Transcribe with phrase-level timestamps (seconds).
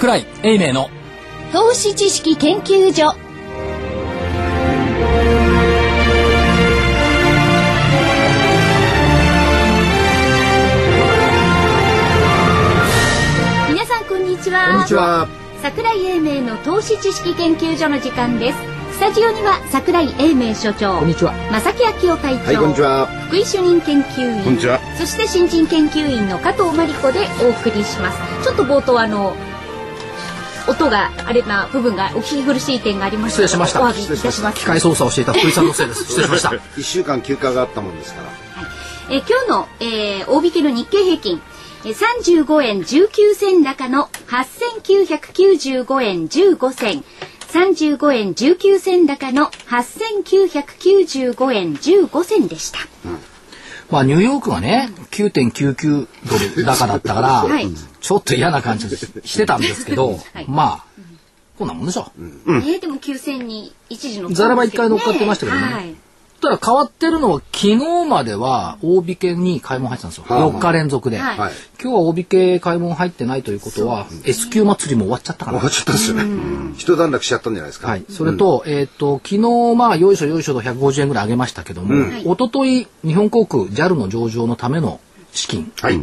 [0.00, 0.88] 桜井英明の
[1.52, 3.14] 投資知識研究所
[13.68, 15.28] 皆さんこんにちはこんにちは。
[15.60, 18.58] 桜井英明の投資知識研究所の時間です
[18.94, 21.34] スタジオには桜井英明所長こんにちは。
[21.52, 23.06] 正木昭夫会長、はい、こんにちは。
[23.28, 29.36] 福井主任研究員こんにちはそして新人研究員の加藤真理子でお送りしますちょっと冒頭あの
[30.68, 33.82] 音があれな部分がお聞き苦しい点がありました失礼しました。
[33.82, 34.58] お詫びいたします。
[34.58, 36.04] 機械操作をしていた福井さんのせいです。
[36.04, 38.28] 失礼しました一週間休暇があったもんですから。
[39.10, 41.40] えー今日の、えー大引けの日経平均。
[41.84, 41.94] えー
[42.44, 47.04] 35円19銭高の8995円15銭。
[47.52, 52.78] 35円19銭高の8995円15銭でした。
[53.90, 57.66] まあニューヨークがね9.99ドル高だったから、はい
[58.00, 60.46] ちょっと嫌な感じしてたんですけど、 はい。
[60.48, 60.84] まあ
[61.58, 65.62] こんなもんでしょ、えーでも9000に一時のザラバ一回乗っかってましたけどね。
[65.62, 65.94] はい。
[66.40, 71.38] ただ変わってるのは昨日までは大引けに買い物入ってたんですよ、はあ4日連続で、はい。
[71.38, 71.52] はい。
[71.80, 76.74] 今日は大引け買い物入ってないということは S q 祭りも終わっちゃったかな終わっちゃったんですよね。
[76.78, 77.88] 一段落しちゃったんじゃないですか。
[77.88, 84.98] はい、それと、えっ、と、昨日、まあ、よいしょよいしょと150円ぐらい上げましたけども、一昨日日本航空 JAL の上場のための
[85.32, 86.00] 資金、はい。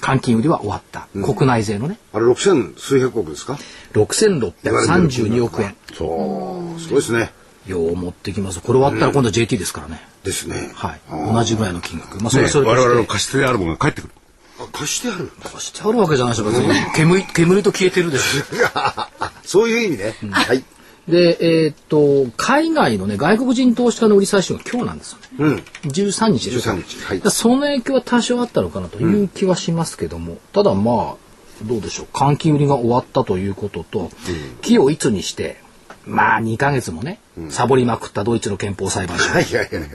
[0.00, 1.08] 換金売りは終わった。
[1.12, 3.58] 国内税のね、あれ六千数百億ですか
[3.92, 5.76] ？6632億円。
[5.94, 6.80] そう。
[6.80, 7.32] すごいですね。
[7.66, 8.60] よう持ってきます。
[8.60, 10.00] これ終わったら今度は JT ですからね。
[10.24, 10.70] ですね。
[10.74, 11.00] はい。
[11.10, 12.20] 同じぐらいの金額。
[12.20, 14.14] まあ、それねそれとして我々の貸し手であるものが返ってくる。
[14.60, 15.30] あ貸してある。
[15.42, 16.92] 貸してあるわけじゃないでしょ、別に。
[16.94, 18.22] 煙、 煙と消えてるでし
[19.44, 20.16] そういう意味ね。
[20.30, 20.64] はい。
[21.10, 21.38] ょ。
[21.38, 25.28] で、えっ、と、海外のね、外国人投資家の売り最終が今日なんですよね。
[25.38, 25.54] うん。
[25.90, 26.72] 13日でしょ。
[26.72, 34.10] 13日はいその影響は多少あったのかなという気はしますけども、ただまあどうでしょう換金売りが終わったということと、
[34.62, 35.58] 木をいつにして
[36.06, 37.20] まあ2ヶ月もね、
[37.50, 39.88] サボりまくったドイツの憲法裁判所、はいはいはいはい。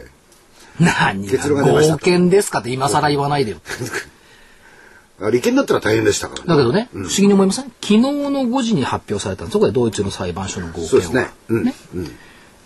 [0.79, 3.69] 何が合憲ですかって今更言わないでよあ
[5.31, 6.47] 利権だったら大変でしたからね。
[6.47, 7.65] だけどね、不思議に思いません？
[7.65, 8.11] 昨日の
[8.43, 11.29] 5時に発表されたそこでドイツの裁判所の合憲は、そうですね。
[11.49, 11.59] うん。
[11.59, 11.73] うん。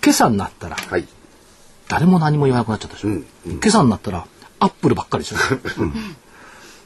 [0.03, 1.07] 今朝になったらはい。
[1.87, 4.27] 誰も何も言わなくなっちゃったでしょ、うん今朝になったら
[4.59, 5.37] アップルばっかりでしょ、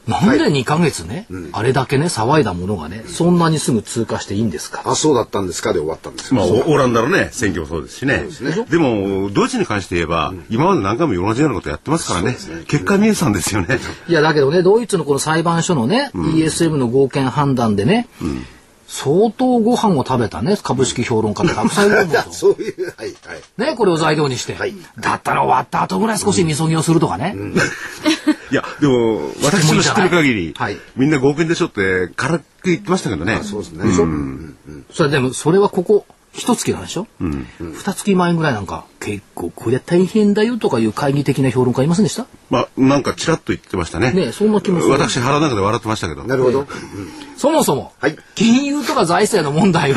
[0.06, 5.72] なんで2ヶ月ね、あれだけね騒いだものがねそんなにすぐ通過していいんですか、あ、そうだったんですか？
[5.72, 6.40] で終わったんですよ。
[6.40, 8.24] まあ、オオランダのね、選挙もそうですしね。
[8.68, 12.36] でも、ドイツに関して言えば、今まで何回も同じようなことやってますからね。
[12.68, 13.78] 結果見えたんですよね。
[14.08, 18.08] いやだけどねドイツのこの裁判所のね、ESM の合憲判断でね、
[18.86, 23.42] 相当ご飯を食べたね株式評論家ってたくさんいると そういう、はいはい。
[23.56, 24.74] ねこれを材料にして、はい。
[25.00, 27.34] だったら終わった後ぐらい少しみそぎをするとかね、
[28.50, 33.40] いや、でも、私の知ってる限りはい、みんな合憲でしょって、軽く言ってましたけどね。
[33.42, 33.84] そうですね。
[34.92, 42.26] それでもそれはここ一月なんでしょ、二月前ぐらいなんか結構これ大変だよとかいう会議的な評論家いませんでした？
[42.48, 44.12] まあ、なんかちらっと言ってましたね。
[44.12, 46.24] ねそんな気もする私、腹の中で笑ってましたけど。
[46.24, 46.66] なるほど。
[47.36, 49.96] そもそも、はい金融とか財政の問題を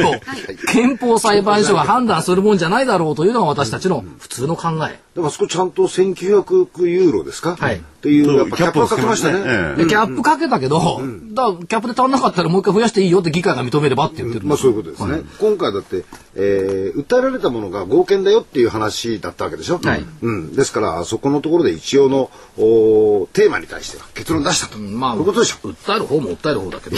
[0.71, 4.77] 憲法裁判所が判断するもんじゃないだろうというのが私たちの普通の考え。
[4.77, 7.55] だからそこちゃんと1900億ユーロですか？
[7.55, 9.39] はいっていう、やっぱキャップをかけましたね。
[9.43, 10.79] ええでキャップかけたけど、
[11.33, 14.45] だからキャップで足んなかったらもう一回増やしていいよって議会が認めればって言ってる。
[14.45, 15.23] まあそういうことですね。
[15.39, 19.79] 今回だって、えー訴えられたものが合憲だよっていう話だったわけでしょ？
[19.83, 20.55] はいうん。
[20.55, 24.77] ですから、そこのところで一応のおテーマに対しては結論出したと。
[24.79, 25.67] まあ、そういうことでしょ？
[25.67, 26.97] 訴える方も訴える方だけど、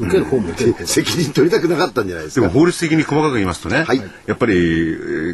[0.00, 0.86] 受ける方も受ける方だ。
[0.88, 2.48] 責任取りたくなかったんじゃないですか？
[2.48, 4.56] でも法律的に細かく言いますとね、はいやっぱり、え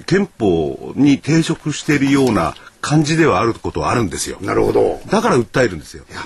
[0.00, 4.36] ー憲法に抵触しているような感じではあることはあるんですよ。
[4.42, 5.00] なるほど。
[5.10, 6.04] だから訴えるんですよ。
[6.12, 6.24] やっ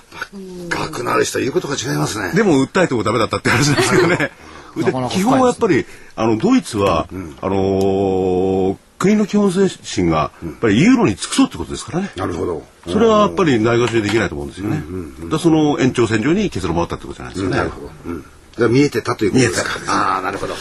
[0.71, 2.33] ぱ、学のある人は言うことが違いますね。
[2.35, 4.33] でも訴えてもダメだったって話なんですけどね。
[4.77, 7.09] で基本はやっぱり、あの、ドイツは、
[7.41, 12.11] あのー国の基本精神が、やっぱりユーロに尽くそうってことですからね。
[12.17, 12.65] なるほど。
[12.89, 14.83] それはやっぱりないがしろできないと思うんですよね。
[15.21, 17.57] だからその延長線上に結論もあったってことじゃないですかね。
[17.59, 17.91] なるほど。
[18.07, 18.73] うん。
[18.73, 19.81] 見えてたということですか見え。
[19.81, 20.55] てたああ、なるほど。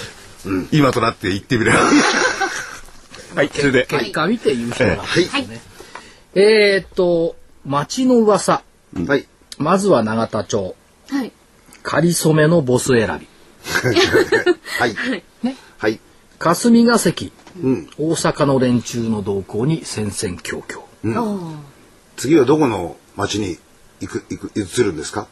[0.71, 1.79] 今となって言ってみれば。
[3.35, 3.85] はい、それで。
[3.89, 5.23] 結果見て優勝なんはい。
[5.23, 5.61] ですね。
[6.35, 7.35] えーっと、
[7.65, 8.61] 町の噂。
[9.07, 9.25] はい。
[9.57, 10.75] まずは永田町。
[11.09, 11.31] はい
[11.83, 13.27] 仮初めのボス選び。
[14.77, 14.95] はい。
[15.41, 15.55] ね。
[15.77, 15.99] はい。
[16.37, 17.31] 霞が関。
[17.61, 17.89] うん。
[17.97, 21.53] 大阪の連中の動向に戦々恐々。
[22.15, 23.57] 次はどこの町に
[24.01, 25.27] 行く、行く、移るんですか？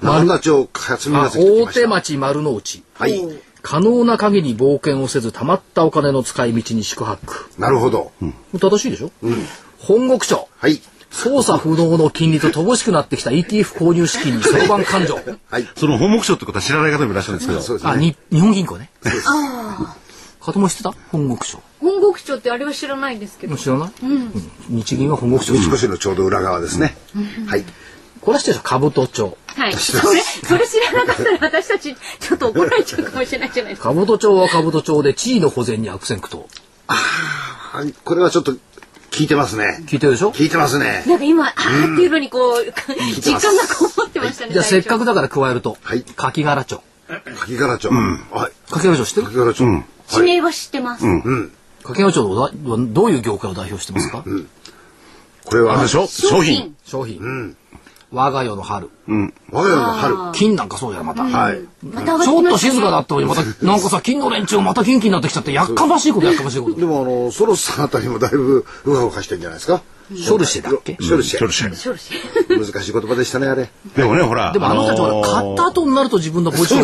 [0.00, 2.82] 丸丸田町、霞あヶ関大手町丸の内。
[2.94, 3.20] はい。
[3.62, 7.50] 可能な限り冒険をせず、たまったお金の使い道に宿泊。
[7.58, 8.12] なるほど。
[8.58, 9.10] 正しいでしょ、
[9.78, 10.48] 本国庁。
[10.58, 10.80] はい。
[11.10, 15.14] 操作不能の金利と乏しくなってきた ETF 購入資金に相番勘定。
[15.50, 15.66] はい。
[15.76, 17.60] その本目賞ってことは知らない方もいらっしゃるんですけど。
[17.60, 17.96] あ、そうですね。
[17.96, 18.90] に、日本銀行ね。
[20.48, 20.92] かとも知ってた？
[21.12, 21.62] 本国賞。
[21.80, 23.56] 本国庁ってあれは知らないんですけど。
[23.56, 24.32] 知らない、うん、
[24.68, 25.54] 日銀は本国賞。
[25.54, 26.96] 少しのちょうど裏側ですね。
[27.46, 27.64] はい。
[28.20, 29.38] これは知ってるでしょ株都庁。
[29.46, 29.74] はい。
[29.74, 33.88] それ、それ知らなかったら私たちちょっと怒られちゃうかもしれないじゃないですか。
[33.90, 36.46] 株都庁は株都庁で地位の保全に悪戦苦闘。
[36.86, 38.52] はいこれはちょっと
[39.10, 39.84] 聞いてますね。
[39.86, 40.32] 聞いてるでしょ？
[40.32, 41.04] 聞いてますね。
[41.06, 42.64] なんか今、あーっていうのにこう、
[43.20, 44.52] 実感がこもってましたね。
[44.52, 46.80] じゃあせっかくだから加えると、はい柿柄町。
[47.08, 47.88] 柿殻町。
[47.88, 48.52] はい。
[48.70, 49.26] 柿柄町知ってる？
[49.26, 49.84] 柿殻町。
[50.08, 51.04] 地名は知ってます。
[51.84, 54.24] 柿柄町のはどういう業界を代表してますか、
[55.44, 56.74] これは、あれでしょ商品。
[56.84, 57.56] 商品。
[58.10, 58.88] 我が世の春。
[59.52, 60.16] 我が家の春。
[60.32, 61.24] 金なんかそうじゃん、また。
[61.24, 61.58] はい。
[61.58, 66.76] ちょっと静かだったのに、また、 なんかさ、金の連中また元気になってきちゃって、やっかましいことやっかましいこと。
[66.80, 69.82] でもあの、ソロスさんあたりもだいぶうわうわしてんじゃないですか？
[70.16, 70.96] ショルシェだっけ？
[71.00, 71.38] ショルシェ。
[71.38, 71.46] ショ
[71.92, 72.72] ルシェ。
[72.72, 73.68] 難しい言葉でしたね、あれ。
[73.94, 74.52] でもね、ほら。
[74.52, 76.82] でもあの人たちは買った後になると自分のポジションを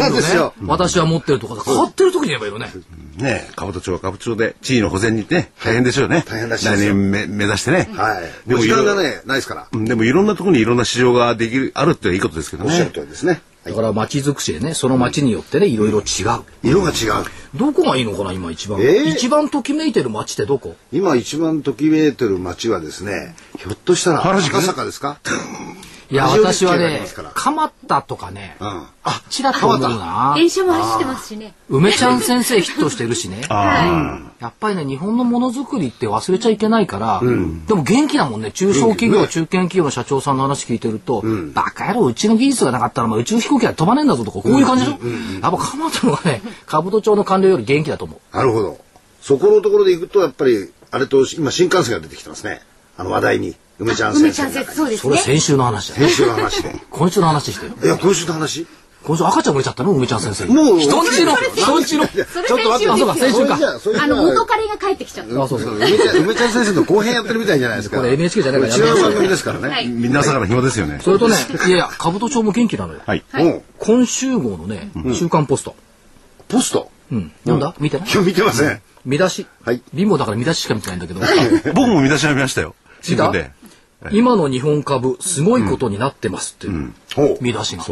[0.50, 2.70] ね私は持ってるとか、買ってる時に言えばいいよね。
[3.16, 6.24] ね、株都庁は株都庁で地位の保全にね、大変でしょうね。
[6.28, 7.88] 大変らしいですよ来年め目指してね。
[7.94, 8.48] はい。
[8.48, 9.66] でも時間がいろね、ないですから。
[9.72, 12.90] うんでもいろんなところにいろんな市場ができる、あるっていいことですけどおっしゃるね。
[12.92, 13.40] 通りですね。
[13.64, 16.42] だから街づくしでね、その街によってね、いろいろ違う。
[16.62, 17.24] 色が違う。
[17.54, 18.78] どこがいいのかな、今一番。
[18.80, 19.08] えー？
[19.10, 20.76] 一番ときめいてる街ってどこ？
[20.92, 25.18] 今一番ときめいてる街はですね、ひょっとしたら原宿赤坂ですか？
[26.14, 28.68] いや、私はねから、蒲田とかね、うん。
[28.68, 30.34] あっちだと思うな。
[30.36, 31.54] 電車も走ってますしね。
[31.68, 33.42] 梅ちゃん先生ヒットしてるしね。
[33.48, 37.20] やっぱりね、日本のものづくりって忘れちゃいけないから、
[37.66, 38.52] でも元気だもんね。
[38.52, 44.98] 中小企業、中堅企業の社長さんの話聞いてると、バカ野郎、うちの技術がなかったら、まあ、宇宙飛行機は飛ばねえんだぞとか、こういう感じでしょ、
[45.42, 48.36] やっぱ蒲田のがね、兜町の官僚より元気だと思う。
[48.36, 48.78] なるほど。
[49.20, 52.60] そこのところで行くと、やっぱり、あれと、今新幹線が出てきてますね。
[52.96, 53.56] あの話題に。
[53.78, 55.16] 梅ちゃん先生そうですね。
[55.16, 56.08] それ先週の話だよ。
[56.08, 56.74] 先週の話で。
[56.90, 57.72] 今週の話してよ。
[57.82, 58.66] いや、今週の話？
[59.04, 59.90] 今週赤ちゃん生まれちゃったの？
[59.92, 60.54] 梅ちゃん先生に。
[60.54, 62.06] もう人んちの、人んちの。
[62.06, 63.58] ちょっと待ってあ、そうか、先週か。
[64.02, 65.42] あの、元彼が帰ってきちゃった。
[65.42, 65.76] あ、そうそう。
[65.76, 67.98] 梅ちゃん、梅ちゃん先生の後編やってるみたいじゃないですか。
[67.98, 69.68] これ NHK じゃないから違う番組ですからね。
[69.68, 69.88] はい。
[69.88, 71.00] みんな朝から暇ですよね。
[71.02, 71.34] それとね、
[71.66, 73.00] いやいや、兜町も元気なのよ。
[73.04, 73.24] はい。
[73.34, 73.62] うん。
[73.78, 75.74] 今週号のね、週刊ポスト。
[76.48, 76.90] ポスト？
[77.12, 77.32] うん。
[77.40, 77.74] 読んだ？
[77.80, 78.08] 見てない？
[78.10, 78.80] 今日見てません。
[79.04, 79.46] 見出し？
[79.64, 81.20] はい貧乏だから見出ししか見てないんだけど。
[81.74, 82.74] 僕も見出しは見ましたよ。
[83.02, 83.50] 新聞で。
[84.12, 86.92] 今の日本株、すごいことになってますっていう。
[87.40, 87.84] 見出しが。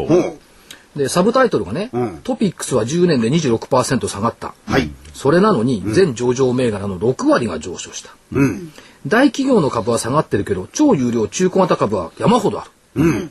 [0.97, 4.55] で、サブタイトルがね、うんトピックスは10年で26%下がった。
[4.67, 4.91] はい。
[5.15, 8.11] それなのに、全上場銘柄の6割が上昇した。
[8.33, 8.73] うん。
[9.07, 12.71] 大企業の株は下がってるけど、超有料中古型株は山ほどある。
[12.97, 13.31] うん。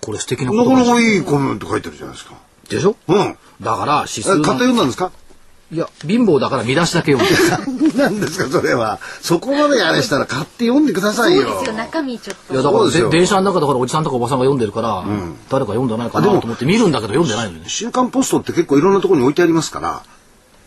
[0.00, 2.34] これ素敵ななことじゃんかなかいいコメント書いてるじゃないですか。
[2.68, 2.96] でしょ？
[3.06, 3.36] うん。
[3.60, 4.52] だから、指数え買ってが。
[4.54, 5.12] 読んだんですか？
[5.72, 7.96] いや、貧乏だから見出しだけ読んでる。
[7.96, 8.98] なんですか、それは。
[9.22, 11.44] そこまであれしたら買って読んでくださいよ。
[11.44, 12.52] そうですよ、中身ちょっと。
[12.52, 15.02] いやだから電車の中でほらおじさんとかおばさんが読んでるから、
[15.48, 17.64] 誰か読んでないかなと思って見るんだけど読んでないのよね。
[17.68, 20.02] 週刊ポストって結構いろんなところに置いてありますから、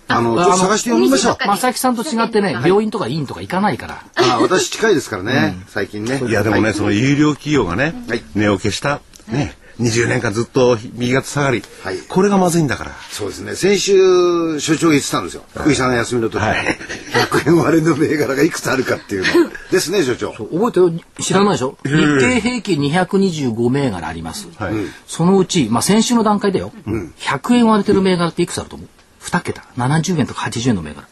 [0.07, 1.37] あの、ちょっと探して読みましょう。
[1.39, 4.03] あ正木さんと違ってね、病院とか医院とか行かないから。
[4.15, 6.23] あ私近いですからね、最近ね。
[6.27, 11.98] いや、でもね、はいその有料企業がねはい、値を消した、ね、20年間ずっと右肩下がりはい。
[12.07, 12.92] これがまずいんだから。
[13.12, 13.56] そうですね。
[13.56, 15.44] 先週、所長が言ってたんですよ。
[15.54, 16.77] 福井さんが休みの時に、はい
[17.16, 19.50] 100円割れの銘柄がいくつあるかっていうの。
[19.72, 20.32] ですね、所長。
[20.32, 21.00] 覚えてる？
[21.22, 21.77] 知らないでしょ？
[21.84, 24.48] 日経平均225銘柄あります。
[24.58, 24.74] はい。
[25.08, 26.72] そのうち、まあ先週の段階だよ。
[27.20, 28.88] 100円割れてる銘柄っていくつあると思う
[29.25, 29.63] ?2 桁。
[29.77, 31.03] 70円とか80円の銘柄。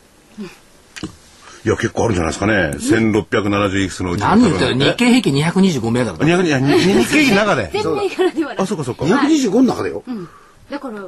[1.66, 2.54] いや、結構あるんじゃないですかね。
[2.78, 6.26] 1670いくつのうちの何言ってる日経平均225銘柄だ。
[6.26, 7.70] 200いやに日経平均の中で。
[7.72, 8.66] 全銘柄ではないあ、。
[8.66, 9.06] そうかそうか。
[9.06, 10.04] 225の中だよ。
[10.70, 11.00] だから、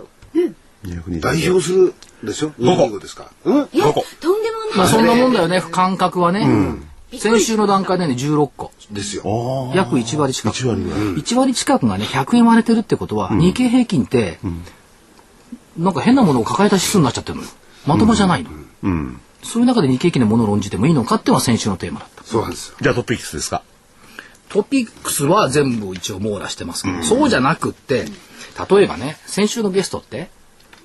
[0.85, 1.93] 220代表する
[2.23, 2.51] でしょ？
[2.59, 3.31] 五個25ですか？
[3.43, 3.69] うん？
[3.73, 4.05] いや、どこ？
[4.21, 4.77] とんでもない。
[4.77, 6.47] まあそんなもんだよね、感覚はね。
[7.17, 8.71] 先週の段階でね、16個。
[8.91, 9.71] ですよ。
[9.73, 10.55] あ約1割近く。
[10.55, 14.39] 1割ぐらい1割近くがね、100円割れてるってことは、日経平均って、
[15.77, 17.49] なんか変なものを抱えた指数になっちゃってるのよ。
[17.85, 18.49] まともじゃないの。
[18.83, 19.19] うん。
[19.45, 22.23] そういう中で日経平均で物を論じてもいいのかっていうのは先週のテーマだった。
[22.23, 22.77] そうなんですよ。
[22.81, 23.61] じゃあトピックスですか？
[24.49, 28.05] トピックスは全部一応網羅してますけど、そうじゃなくって、
[28.69, 30.29] 例えばね、先週のゲストって、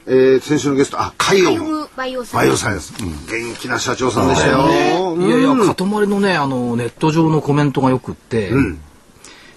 [0.06, 1.88] えー、先週のゲスト、あ、海洋。
[1.94, 2.94] バイオサバイオサイエンス。
[2.98, 4.66] 元気な社長さんでしたよ。
[5.18, 8.50] いやいや、塊のね、あの、ネット上のコメントがよくって、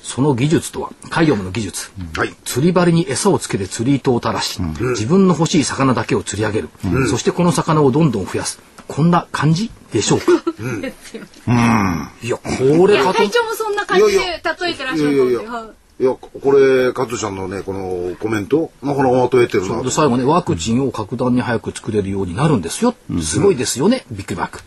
[0.03, 1.91] その技術とは、海洋の技術。
[2.17, 2.36] はい。
[2.43, 6.69] 釣り針に餌をつけて釣り糸を垂らし、自分の欲しい魚だけを釣り上げる、
[7.10, 10.25] そしてこの魚をどんどん増やすこんな感じでしょうか、
[12.21, 15.41] いやこいや、れかと会長もそんな感じで例えてらっしゃいやいやいや。
[15.41, 15.43] い
[15.99, 19.91] いや、これ、加藤ちゃんのね、このコメント、なかなかまとえてるなで。
[19.91, 24.61] 最後ねワクチンを格段に早く作れるようになるんですよ、すごいですよねビッグバック。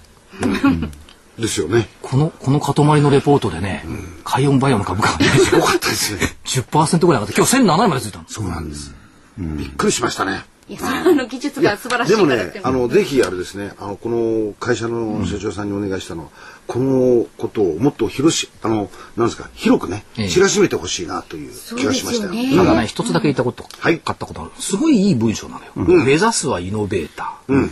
[1.39, 1.89] ですよね。
[2.01, 3.85] この、この塊のレポートでね、
[4.25, 6.21] 海運バイオの株価がね、よかったですね。
[6.47, 8.25] 10%ぐらい上がって、今日1007円までついたの。
[8.29, 8.95] そうなんです。
[9.37, 10.45] びっくりしましたね。
[10.69, 16.29] いや、あの技術が素晴らしいでもねあの、ぜひあれですね、あの、この会社の社長さんにお願いしたのは、
[16.67, 22.57] このことをもっと広し、あの、なんですか、広くねええ、知らしめてほしいなという気がしましたよ。
[22.57, 24.51] ただね、一つだけ言ったこと、はい買ったことある。
[24.59, 25.73] すごいいい文章なのよ。
[26.05, 27.63] 目指すはイノベーター。
[27.63, 27.71] ね、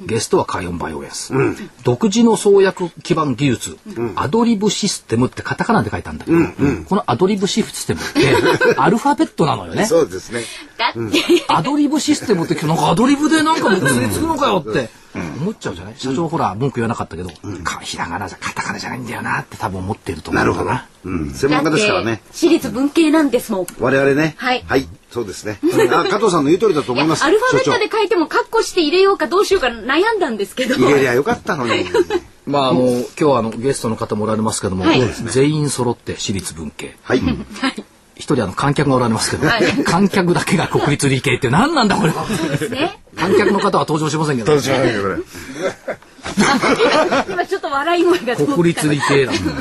[0.00, 1.32] ゲストはカイオンバイオエンス。
[1.84, 3.76] 独自の創薬基盤技術、
[4.16, 6.38] アドリブシステムってカタカナで書いたんだけど、
[6.88, 9.86] このアドリブシステムって、 アルファベットなのよね。
[9.86, 10.44] そうですね。
[10.78, 14.90] だって、アドリブシステムってなんかアドリブでなんか結びつくのかよって
[15.40, 15.94] 思っちゃうじゃない？
[15.96, 17.30] 社長ほら文句言わなかったけど、
[17.64, 20.86] かひらがなじゃカタカナじゃないんだよなって多分思ってると思うなるほどな。。
[21.04, 21.30] うん。
[21.34, 22.22] 専門家ですからね。
[22.32, 23.66] 私立文系なんですもん。
[23.78, 24.34] 我々ね。
[24.38, 24.64] はい
[25.10, 25.58] そうですね。
[25.90, 27.24] あ、加藤さんの言う通りだと思います。
[27.24, 30.76] アルファベット所で書いてもカッコして入れようかどうしようか悩んだんですけど。
[30.76, 31.84] 長入れりゃよかったのに。
[32.46, 36.96] まああの今日はあのゲストの方もおられますけども、はい全員揃って私立文系。
[37.02, 37.22] はい。
[38.16, 42.12] 一人あの観客がおられますけど、はい観客だけが国立理系って何なんだこれ。
[42.12, 43.00] ですね。
[43.16, 45.22] 観客の方は登場しませんけど、私はないけどね。
[47.28, 49.52] 今ちょっと笑い声が国立理系なんだ。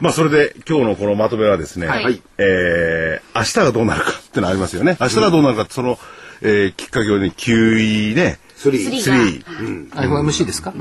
[0.00, 2.22] まあそれで今日のこのまとめはですね、はい。
[2.38, 4.96] えー明日がどうなるか ってのはありますよね。
[5.00, 5.98] 明日がどうなるかってその、
[6.42, 9.24] えーきっかけをね、QE ね、スリスー。
[9.24, 9.90] リー。
[9.90, 10.72] FOMC ですか、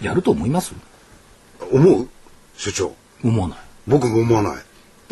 [0.00, 0.72] やると思います？
[1.70, 2.08] 思う？
[2.56, 2.94] 所長。
[3.24, 3.58] 思わない。
[3.86, 4.62] 僕も思わない。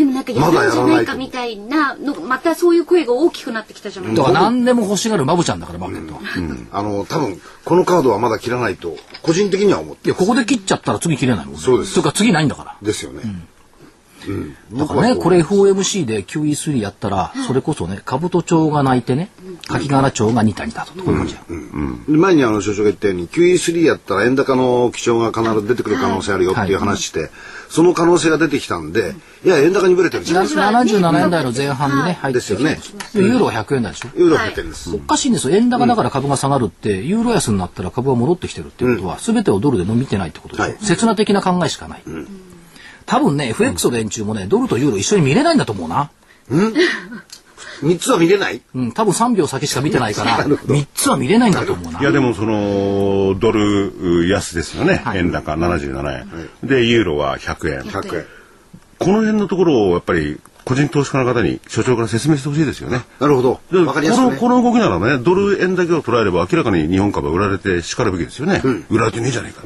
[0.01, 4.29] でもなんかやるんじゃないかみたいなの、またそういう声が大きくなってきたじゃないですか。
[4.29, 6.21] だから何でも欲しがるマブちゃんだからマーケットは。
[6.73, 11.61] あの、多分、このカードはまだ切らないと、個人的には思っていや、ここで切っちゃったら次切れないもんね。
[11.61, 12.77] そうですそれから次ないんだから。
[12.81, 13.23] ですよね。
[13.25, 13.27] う
[14.33, 14.57] ん。
[14.79, 19.31] だからね、これ FOMC で QE3 やったら、それこそね、兜町が泣いてね、
[19.67, 20.93] 柿柄町がニタニタと。
[20.93, 21.43] こういう感じや。
[22.07, 27.31] 前にあの所長が言ったように QE3 やったら円高の基調が必ず出てくる可能性あるよっていう話して、
[27.71, 30.45] その可能性が出てきたんで、いや、円高にぶれてるじゃん。
[30.45, 32.81] 77円台の前半にね、入ってきてですよね
[33.15, 34.09] でユーロは100円台でしょ？
[34.17, 34.95] ユーロ減ってるんです。
[34.95, 35.57] おかしいんですよ。
[35.57, 40.69] 円高だから株が下がるって、ユーロ安になったら株が戻ってきてるっていうことは、全てをドルでも見てないってことでしょ？
[40.69, 42.03] はい刹那的な考えしかない。
[43.07, 46.11] 多分ね、FX の連中もね、ドルとユーロ一緒に見れないんだと思うな。
[47.83, 48.61] 三つは見れない？
[48.75, 52.01] うん、多分3秒先しか見てないから、3つは見れないんだと思うな。
[52.01, 55.19] いやでもそのドル安ですよね、はい。
[55.19, 57.81] 円高77円、でユーロは100円。
[57.83, 58.25] 100円。
[58.99, 63.01] この辺のところをやっぱり個人投資家の方に所長から説明してほしいですよね。
[63.19, 63.61] なるほど。
[63.73, 64.37] でわかりやすくね。
[64.37, 69.63] このこの動きならねドル円だけを捉えれば明らかに日本株は売られてしかるべきですよね、売られてねえじゃねえか、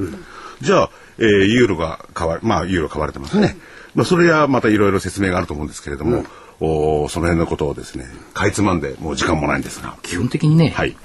[0.61, 3.57] じゃあ、えーユーロが買わまあユーロ買われてますね、
[3.95, 6.25] まあ、それはまたいろいろ説明があると思うんですけれども、
[6.61, 9.97] おーその辺のことをですねかいつまんでもう時間もないんですが。
[10.03, 10.97] 基本的にね、はい。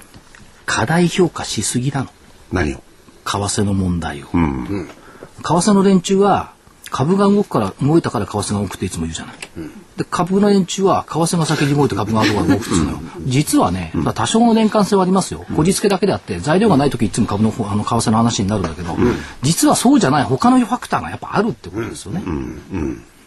[0.66, 2.10] 過大評価しすぎなの。
[2.52, 2.76] 何を？
[2.76, 2.82] 為
[3.24, 4.26] 替の問題を。
[4.32, 4.88] うん。
[5.42, 6.52] 為替の連中は
[6.90, 9.36] 株が動くから動いたから為替が動くっていつも言うじゃない。
[9.96, 12.92] で株の連中は為替が先に動いて株が後から動くっていうの。
[12.92, 12.98] よ。
[13.26, 15.44] 実はね、まあ多少の連関性はありますよ。
[15.56, 18.96] こじつけだけであって材料がない時いつも株の方あの為替の話になるんだけど、
[19.42, 20.24] 実はそうじゃない。
[20.24, 22.22] 他のファクターがやっぱあるってことですよね。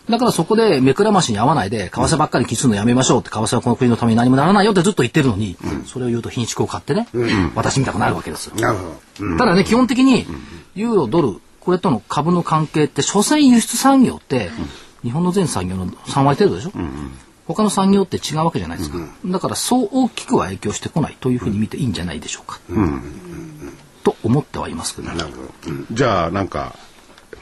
[0.10, 5.56] だからそこで目くらましに合わないで、為替ばっかり気にするのやめましょうって、為替はこの国のために何もならないよってずっと言ってるのに、
[5.86, 7.08] それを言うと品種を買ってね、
[7.56, 8.48] 私みたくなるわけです。
[8.48, 8.54] よ。
[9.38, 10.26] ただね、基本的に、
[10.76, 14.52] ユーロ、ドル、これとの株の関係って、所詮輸出産業って、
[15.04, 16.72] 日本の全産業の3割程度でしょ、
[17.48, 18.98] 他の産業って違うわけじゃないですか。
[19.26, 22.60] だから、そう大きくは影響してこないというふうに見ていいんじゃないでしょうか。
[24.04, 25.16] と思ってはいますけどね。
[25.16, 25.50] なるほど。
[25.92, 26.76] じゃあなんか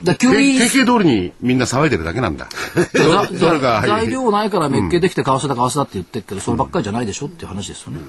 [0.04, 2.48] だから定 QE 型通りにみんな騒いでるだけなんだ。
[2.94, 8.00] 材料ないから滅経できて為替だ為替だって言ってるけど、そればっかりじゃないでしょっていう話ですよね。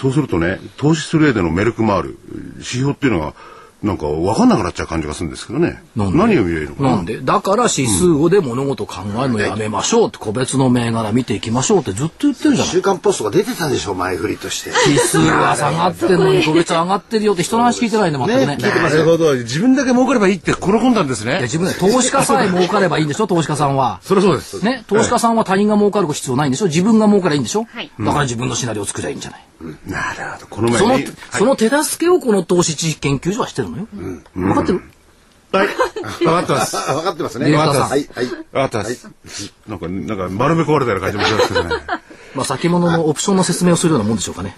[0.00, 2.18] そうするとね、投資する上でのメルクマール、
[2.54, 3.34] 指標っていうのが、
[3.82, 5.82] なんか分かんなくなっちゃう感じがするんですけどね。
[5.96, 6.18] なんで？
[6.18, 6.90] 何を見れるのかな？
[6.96, 7.20] なんで？
[7.20, 12.72] だから指数をで物事を考えるのやめましょうって、個別の銘柄見ていきましょうってずっと言ってるじゃない。
[12.74, 14.70] 週刊ポストが出てたでしょ、前振りとして。
[14.86, 18.56] 指数は下がってるのに個別上がってるよって人の話聞いてないんだ全くね。
[18.56, 19.34] なるほど。
[19.34, 21.42] 自分だけ儲かればいいってこの本なんですいやね。
[21.42, 24.00] 自分で投資家さえ儲かればいいんでしょ投資家さんは。
[24.02, 24.62] それそうです。
[24.64, 29.46] ね、投資家さんは他人が儲かる必要ないんでしょ自分が儲かればいいんでしょ、はいだから自分のシナリオを作りゃいいんじゃない、
[29.86, 30.46] なるほど。
[30.48, 31.06] この前その、に。
[31.30, 33.86] その手助けをこの投資知識研究所はしてるのよ。
[34.34, 34.82] 分かってる？
[35.52, 35.68] はい。
[36.20, 36.76] 分かってます。
[36.76, 37.46] あ、分かってますね。
[37.46, 38.26] ディレクターさんはい、はい。
[38.26, 39.08] 分かってます。
[39.66, 41.70] なんか、なんか丸め壊れたような感じもしますけどね。
[42.34, 44.54] まあ先物のオプションの説明をするようなもんでしょうかね。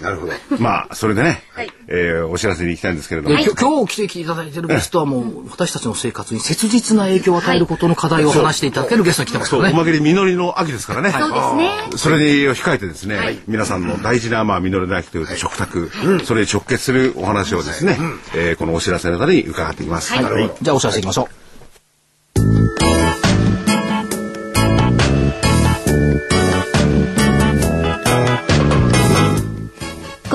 [0.00, 0.32] なるほど。
[0.58, 9.74] まあ、それでね、はいえーお知らせに行きたいんですけれども、できょ今日来ていただいてるゲストはもう私たちの生活に切実な影響を与えることの課題を話していただけるゲストに来てますかそう、らね。
[9.74, 11.10] おまけに実りの秋ですからね。
[11.10, 11.98] そうですね。
[11.98, 12.24] それに
[12.54, 15.90] 控えてですね、皆さんの大事な、まあ、実りの秋という食卓、
[16.24, 17.98] それに直結するお話をですね、
[18.36, 20.12] えーこのお知らせの中に伺っていきます。
[20.12, 21.49] はいじゃあお知らせいきましょう。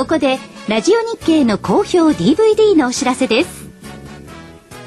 [0.06, 0.38] ここで
[0.70, 3.66] ラジオ日経の好評 DVD のお知らせです。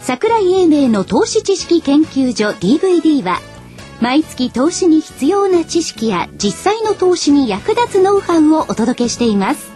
[0.01, 3.41] 桜井英明の投資知識研究所 DVD は
[4.01, 9.73] 毎月投資に必要な知識や実際の投資に役立つノウハウをお届けしています。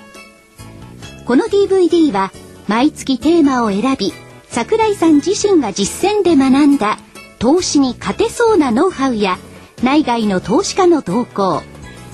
[1.27, 2.31] この DVD は
[2.69, 4.13] 毎月テーマを選び
[4.47, 6.99] 桜井さん自身が実践で学んだ
[7.41, 9.39] 投資に勝てそうなノウハウや
[9.83, 11.65] 内外の投資家の動向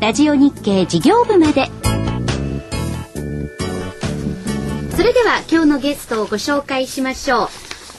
[0.00, 1.66] ラジオ日経事業部まで。
[4.96, 7.50] それでは今日のゲストをご紹介しましょ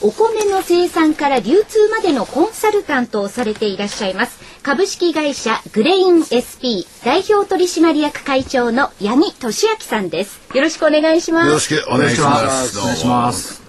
[0.02, 0.08] う。
[0.08, 4.40] お米の生産から流通までのコンサルタントをされていらっしゃいます。
[4.64, 10.40] 株式会社グレイン SP 代表取締役会長の八木俊明さんです。
[10.54, 11.46] よろしくお願いします。
[11.46, 12.80] よろしくお願いします。
[12.80, 13.62] お願いします。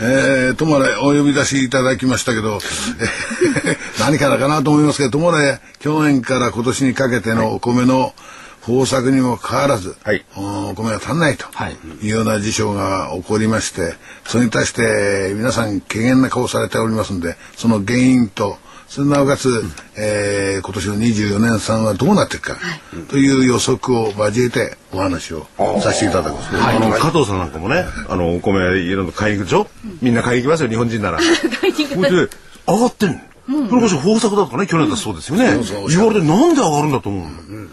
[0.00, 8.14] えー、ともあれお呼び出しいただきましたけど、えー何からかなと思いますけど、ともあれ去年から今年にかけてのお米の
[8.66, 10.24] 豊作にもかかわらず、はい。
[10.36, 11.76] お米が足んないとはい。
[12.02, 13.94] いうような事象が起こりまして、
[14.26, 19.62] それに対して皆さん軽減な顔をされておりますので、その原因と、それなおかつ、
[19.98, 22.56] えー今年の24年産はどうなっていくか、
[23.08, 25.46] という予測を交えてお話を
[25.82, 26.48] させていただきます。
[26.56, 29.68] あの、加藤さんなんかもね、あの、お米いろいろ買いに行くでしょ？
[30.02, 31.18] みんな買いに行きますよ、日本人なら。
[31.60, 32.00] 買いに行
[32.66, 33.20] 上がってんの？
[33.48, 35.46] それこそ豊作だとかね、去年だそうですよね。
[35.88, 37.28] 言われてなんで上がるんだと思うの？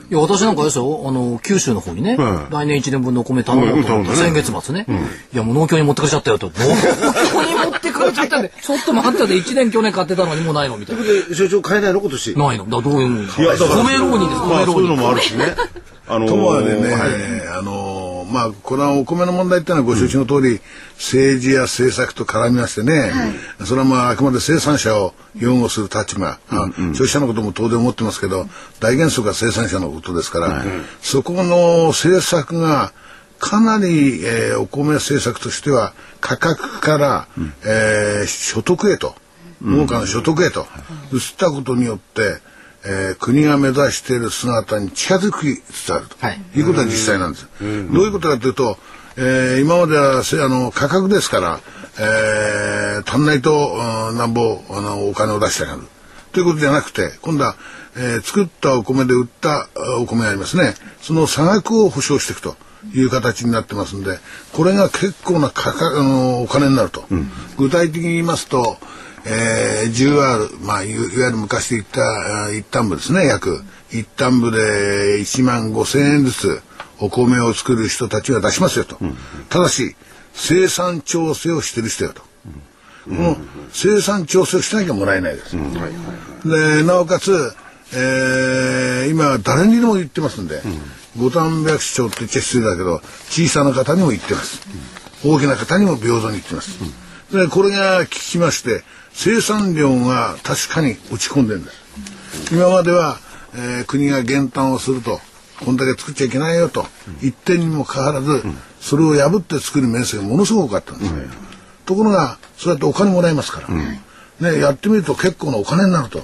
[0.09, 4.85] いや、私なんかですよ、あの、九州の方にね、うん来年1年分のお米頼もうと先月末ね、
[5.33, 6.47] いや、もう農協に持ってかれちゃったよと。
[6.47, 11.03] 農協 に持ってかれちゃったんで、ちょっと待ってで1年去年買ってたのにもうないのみたいな。
[11.03, 11.99] で、所長買えないの？
[11.99, 12.37] 今年。
[12.37, 12.65] ないの。
[12.69, 13.43] だどういうもん米
[13.97, 15.03] 浪人です、まあ、米浪そういうの人。
[15.03, 15.55] もあるしね。
[16.07, 17.11] あのーともあれね、はい。
[17.57, 17.94] あの
[18.35, 20.59] まあこれはお米の問題っていうのはご承知の通り、
[20.95, 23.11] 政治や政策と絡みましてね、
[23.65, 28.47] それはまああくまで生産者を擁護する立場、あ消費者のことも当然思ってますけど
[28.81, 30.63] 大原則は生産者のことですから、
[31.01, 32.91] そこの政策が
[33.39, 37.27] かなり、えーお米政策としては価格から、
[37.65, 39.15] えー所得へと
[39.61, 40.67] 農家の所得へと
[41.13, 42.37] 移ったことによって、
[42.85, 46.41] えー国が目指している姿に近づきつつあると、はい。
[46.55, 47.47] い、うことが実際なんです。
[47.59, 47.69] どう
[48.03, 48.77] いうことかというと、
[49.17, 51.59] えー今まではせあの価格ですから、
[51.99, 53.51] えー足んないと
[54.11, 55.81] うんなんぼあのお金を出してやる。
[56.31, 57.55] ということじゃなくて今度は、
[57.95, 59.67] えー作ったお米で売ったあ
[59.99, 60.73] お米がありますね。
[61.01, 62.55] その差額を保証していくと。
[62.93, 64.19] いう形になってますんで
[64.53, 67.03] これが結構な価格あのお金になると、
[67.57, 68.77] 具体的に言いますと、
[69.25, 73.63] えー 10R、まあ、いわゆる昔で言ったあ一旦部ですね約。
[73.91, 76.61] 一旦部で1万5千円ずつ
[76.99, 78.97] お米を作る人たちは出しますよと、
[79.49, 79.95] ただし
[80.33, 82.27] 生産調整をしてる人よと、こ
[83.09, 83.37] の
[83.71, 85.55] 生産調整をしなきゃもらえないです、
[86.45, 87.53] でなおかつ、
[87.93, 90.61] えー今誰にでも言ってますんで、
[91.17, 94.61] 五反百姓って言っちゃ失礼だけど小さな方にも言ってます、
[95.23, 96.79] 大きな方にも平等に言ってます、
[97.31, 98.83] でこれが効きまして
[99.15, 103.17] 生産量が確かに落ち込んでるんです今までは、
[103.53, 105.19] えー国が減反をすると
[105.63, 106.85] こんだけ作っちゃいけないよと
[107.21, 108.43] 言ってにもかかわらず、
[108.81, 111.13] それを破って作る面積がものすごく多かったんです、
[111.85, 116.21] ところがそうやってお金もらえますから、ね、やってみると結構なお金になると、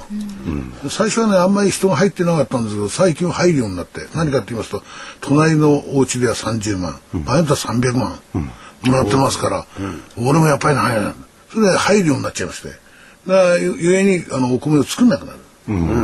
[0.90, 4.84] 最初はねあんまり人が入ってなかったんですけど最近は入るようになって何かって言いますと
[5.22, 8.20] 隣のお家では30万、場合によっては300万
[8.84, 9.66] もらってますから、
[10.18, 11.14] 俺もやっぱりな入らない
[11.54, 12.81] それで入るようになっちゃいまして
[13.28, 15.40] だゆゆえにあのお米を作んなくなる、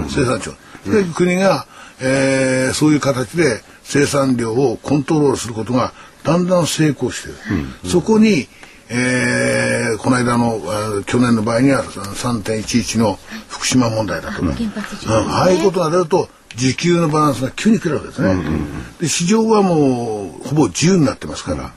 [0.10, 0.54] 生産地を。
[0.92, 1.66] で国が、
[2.00, 7.38] えーそういう形で生産量をコントロールすることがだんだん成功している、
[7.90, 8.48] そこに、
[8.90, 13.18] えーこの間のあ去年の場合には3.11の
[13.50, 15.26] 福島問題だとか、原発事うん。
[15.26, 18.36] 故ああいうことが出ると需給のバランスが急に来るわけですね。
[19.00, 21.72] で市場はもうほぼ自由になってますから、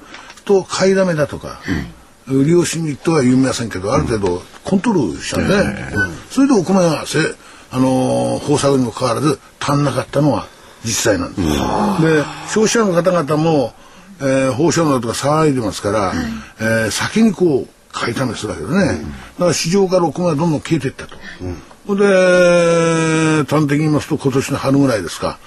[0.44, 1.60] と買いだめだとか、
[2.30, 5.46] 売り惜しみとは言いませんけどある程度コントロールしたね、
[5.94, 6.14] うん。
[6.30, 7.18] それでお米がせ、
[7.70, 10.46] あのー豊作にもかかわらず足んなかったのは
[10.84, 11.48] 実際なんです。
[11.48, 11.52] で
[12.48, 13.74] 消費者の方々も、
[14.20, 16.12] えー、放射能とか騒いでますから、
[16.60, 21.16] えー先にこう買いためするわけですね、だから市場からお米がどんどん消えていったと。
[21.86, 25.38] それで端的に言いますと今年の春ぐらいですか、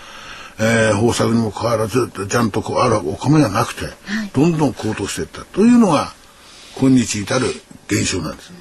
[0.60, 3.82] えー豊作にもかかわらずちゃんとこうあるお米がなくて、
[4.34, 5.46] どんどん高騰していった。
[5.46, 6.12] というのが
[6.80, 7.48] 今日至る
[7.88, 8.52] 現象なんです。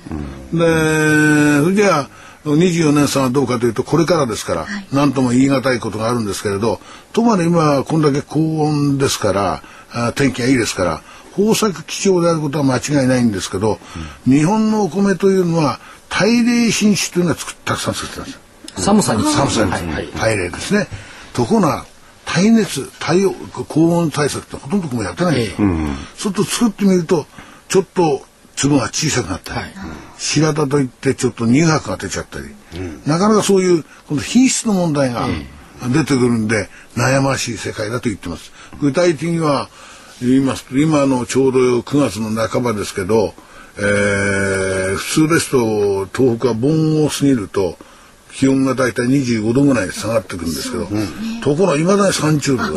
[0.53, 2.09] でそれじゃあ
[2.45, 6.81] 24年産はどうかというとこれからですから何、とも言い難いことがあるんですけれど
[7.13, 11.03] ともあれ今こんだけ高温ですからあ天気がいいですから
[11.37, 13.79] 豊作基調であることは間違いないんですけど、
[14.27, 18.39] 日本のお米というのは大冷品種というのはたくさん作ってたんです。
[18.77, 20.89] 寒さに寒さにはいはい大冷ですね。
[21.33, 21.87] ところが
[22.27, 23.23] 耐熱耐
[23.69, 25.69] 高温対策ってほとんどもやってないんですよ。
[26.17, 27.27] そうすると作ってみると
[27.73, 28.21] ちょっと
[28.55, 29.73] 粒が小さくなったり、はい。
[30.19, 32.45] 白田といってちょっと乳白が出ちゃったり、
[33.07, 35.27] なかなかそういうこの品質の問題が
[35.91, 38.53] 出てくるんで悩ましい世界だと言ってます。
[38.83, 39.71] 具体的には
[40.21, 43.33] 言いますと今のちょうど9月の半ばですけど、
[43.79, 47.79] えー普通ですと東北は盆を過ぎると
[48.35, 50.87] 気温が大体25度ぐらいに下がってくるんですけど、
[51.43, 52.75] ところがいまだに30度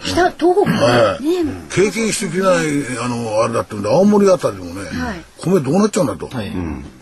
[0.00, 0.72] 北東北。
[0.72, 1.24] はい。
[1.24, 5.24] ね経験してきないあのあれだったんで青森あたりでもね、はい。
[5.38, 6.52] 米どうなっちゃうんだと、はい。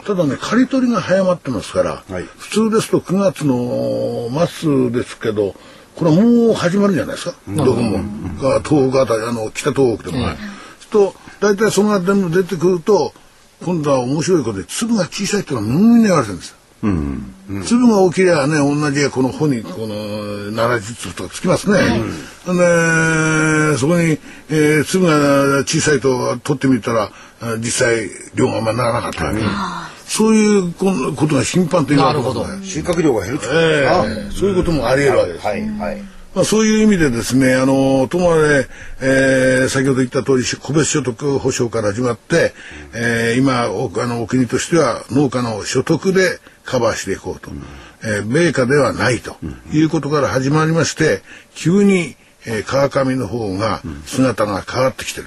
[0.05, 2.25] ただね刈り取りが早まってますから、はい。
[2.25, 5.55] 普通ですと9月の末ですけど
[5.97, 7.99] これはもう始まるんじゃないですか、どこも、
[8.41, 10.37] が東北あたりあの北東北でもね、
[10.91, 13.13] と大体そのあたりの出てくると
[13.65, 19.95] 今度は面白いことで粒が小さいっていうのはみんな言われてるんですよ粒が大きりゃね同じこの穂にこの
[20.53, 21.79] 70粒とかつきますね、
[22.47, 24.19] でそこに、
[24.51, 29.39] えー粒が小さいと取ってみたらあ実際量があんまならなかったり、
[30.07, 32.67] そういうこことが頻繁と言われてますなるほね。
[32.67, 38.67] 収穫量が減るとえですかえそういうこともあり得るわけです、はいはいまあ、そういう意味でですね、あの、ともあれ、
[39.01, 42.53] えー先ほど言った通り、個別所得保障から始まって、
[42.95, 46.39] えー今お、あの、お国としては農家の所得で
[46.71, 47.51] カバーしていこうと。
[48.03, 49.37] えー米価ではないと
[49.73, 51.23] いうことから始まりまして、
[51.55, 55.27] 急に、えー川上の方が姿が変わってきてる。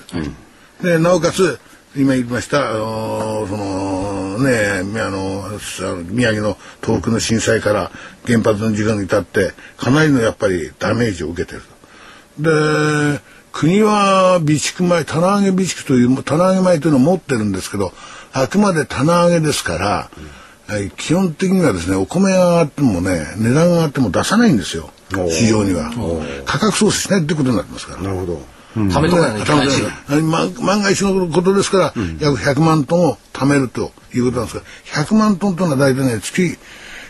[0.81, 1.59] で、なおかつ、
[1.95, 7.91] 今言いました、あのーそのね、みあの、さ宮城の東北の震災から
[8.25, 11.61] 原発の事故に至って、かなりのやっぱりダメージを受けてる
[12.39, 12.43] と。
[13.13, 13.19] で、
[13.51, 17.93] 国は備蓄米、棚上げ備蓄という、棚上げ米というのを持ってるんですけど、
[18.33, 20.09] あくまで棚上げですから、
[20.69, 24.89] えー基本的にはですね、お米が上がってもね、値段が上がっても出さないんですよ、
[25.29, 25.91] 市場には。
[26.45, 28.01] 価格操作しないってことになってますから。
[28.01, 28.53] なるほど。
[28.75, 29.45] 貯めとかないとい。
[29.45, 29.83] けないし
[30.23, 34.63] 万万が一のことですから、約100万トンを貯めるということなんですが
[35.05, 36.57] 100万トンというのは大体ね月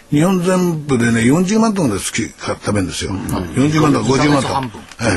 [0.09, 4.69] 日本全部でね40万トンで月か食べるんですよ、40万トン50万トン、は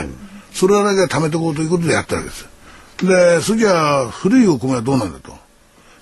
[0.02, 0.08] い、
[0.52, 2.46] それだけ貯めておこうということでやったわけです。
[3.02, 5.36] でそれじゃあ古いお米はどうなんだと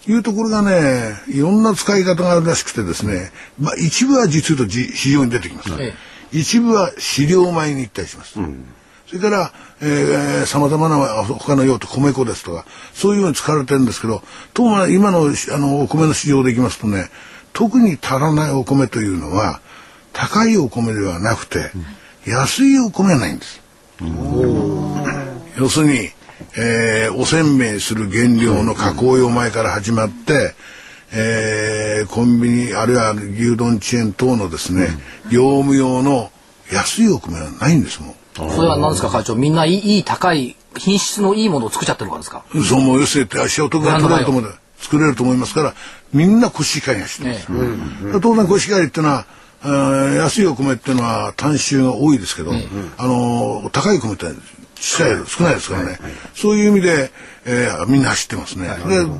[0.09, 5.95] いうところがねいろんな使い方があるらしくてですね、まあ、一部は実はじ市場に出てきます、え
[6.33, 8.39] 一部は飼料米に行ったりします、
[9.07, 17.09] それから、えー、様々な他の用途、米粉ですとか、そういうのに使われてるんですけど、とも今のあのお米の市場でいきますとね、
[17.53, 19.61] 特に足らないお米というのは、
[20.13, 21.71] 高いお米ではなくて、
[22.27, 23.61] 安いお米がないんです。
[25.59, 26.11] 要するに、
[26.57, 30.55] えーおせんべいする原料の加工用米から始まって、
[31.13, 34.89] えーコンビニあるいは牛丼チェーン等のですね、
[35.31, 36.31] 業務用の
[36.73, 38.15] 安いお米はないんですもん。
[38.51, 39.35] それは何ですか会長？
[39.37, 42.45] みんないいいい高い品質のいいものを作っちゃってるからですか？
[42.69, 45.75] そうもう寄せて足お得が取れると思う作れると思いますから
[46.13, 49.25] みんなコシヒカリがしてるんです、当然コシヒカリってのは
[49.63, 54.27] あー安いお米っていうのは単収が多いですけど、あのー高い米って
[54.77, 55.99] 小さい少ないですからね、
[56.35, 57.11] そういう意味で、
[57.47, 58.69] えーみんな走ってますね、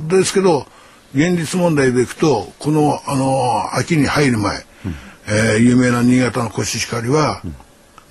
[0.09, 0.67] でですけど
[1.13, 4.65] 現実問題でいくとこのあの秋に入る前、
[5.27, 7.41] えー有名な新潟のコシヒカリは、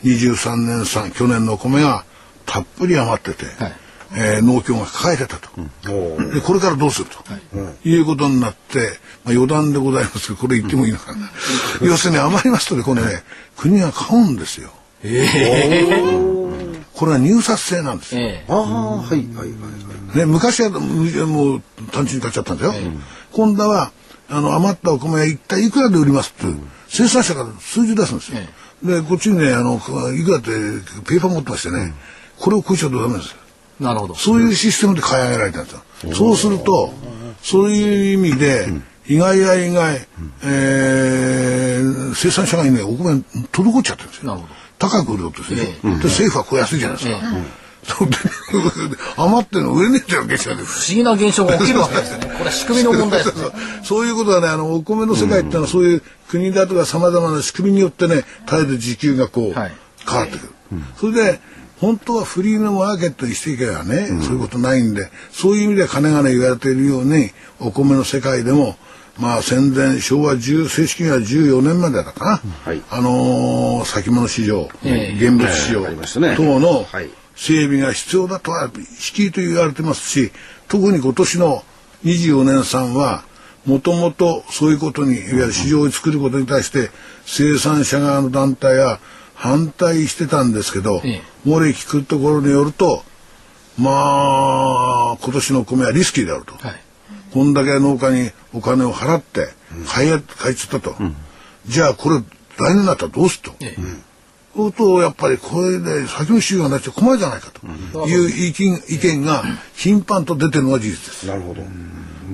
[0.04, 2.04] 23年産去年のお米が
[2.46, 3.72] たっぷり余ってて、はい。
[4.16, 5.48] えー農協が抱えてたと、
[6.33, 8.78] でこれからどうすると、い、うことになって、
[9.24, 11.30] まあ、余談でございますけどこれ言ってもいいのかな、
[11.83, 13.09] 要するに余りますとねこれね
[13.57, 14.70] 国が買うんですよ。
[16.94, 18.20] これは入札制なんですよ。
[18.22, 19.54] ええああはいはいはいは
[20.14, 22.74] いね、昔はむもう単純に買っちゃったんですよ。
[23.33, 23.90] 今度は
[24.28, 26.46] あの余ったお米は一体いくらで売りますって
[26.88, 28.38] 生産者から数字出すんですよ。
[28.83, 29.76] でこっちにねあの
[30.14, 30.50] いくらって
[31.07, 31.94] ペーパー持ってましてね、
[32.38, 33.37] これを食いちゃうとダメですよ。
[33.80, 34.14] なるほど。
[34.14, 36.14] そういうシステムで買い上げられたんですよ。
[36.14, 36.92] そうすると
[37.42, 38.68] そういう意味で、
[39.07, 40.07] 意外や意外、
[40.44, 43.14] えー生産者がねお米
[43.50, 44.28] 滞っちゃってるんですよ。
[44.28, 44.54] なるほど
[44.88, 45.88] 高く売ろうとして、ねえ。
[45.88, 47.20] で政府はこう安いじゃないですか。
[47.85, 48.09] そう。
[48.09, 48.16] で
[49.16, 52.27] 余ってるの売れねえじゃんけしゃで不思議な現象が起きるわけですよね。
[52.33, 53.44] これは仕組みの問題ですね。
[53.83, 59.73] そういうことはね、あの、お米の世界っていうのは、そういう国だとか様々な仕組みによってね、絶えず時給がこう、はい。
[60.09, 60.53] 変わってくる。
[60.99, 61.40] それで、
[61.81, 68.77] 本当はフリーのマーケットにしていけばね、そういうことないんで、そういう意味で金がね言われているように、お米の世界でも、
[69.18, 72.40] まあ戦前、昭和10、正式には14年までだったかな。
[72.64, 75.85] はいあのー先物市場、ええ現物市場
[76.37, 80.31] 等のはい整備が必要だとはしきりと言われてますし
[80.68, 81.64] 特に今年の
[82.05, 83.24] 24年産は
[83.66, 86.90] もともとそういうことにいわゆる市場を作ることに対して
[87.27, 89.00] 生産者側の団体は
[89.35, 93.03] 反対してたんですけど、ええ漏れ聞くところによると
[93.79, 96.55] まあ今年の米はリスキーであると。
[96.55, 96.84] はい。
[97.35, 99.49] こんだけ農家にお金を払って
[99.88, 100.94] 買いや買いちゃったと、
[101.66, 103.77] じゃあこれ来年になったらどうすると、ええ。
[104.55, 108.07] そうするとやっぱりこれで先の収入がなっちゃ困るじゃないかと。
[108.07, 109.42] いう意見意見が
[109.75, 111.27] 頻繁と出てるのが事実です。
[111.27, 111.62] なるほど。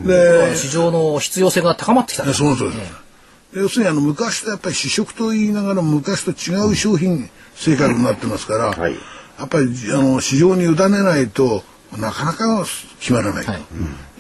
[0.07, 2.93] で市場の必要性が高まってきたねその通りです。
[3.55, 8.95] で要するにあの昔とやっぱり試食と言いながら昔と違う商品生活になってますから、はい。
[9.39, 11.63] やっぱりあの市場に委ねないと
[11.97, 12.67] なかなか
[13.01, 13.63] 決まらないと、はい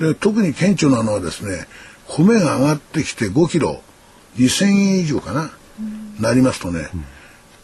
[0.00, 1.66] で特に顕著なのはですね
[2.08, 3.82] 米が上がってきて5キロ
[4.36, 5.50] 2000円以上かな、
[6.18, 6.88] なりますとね、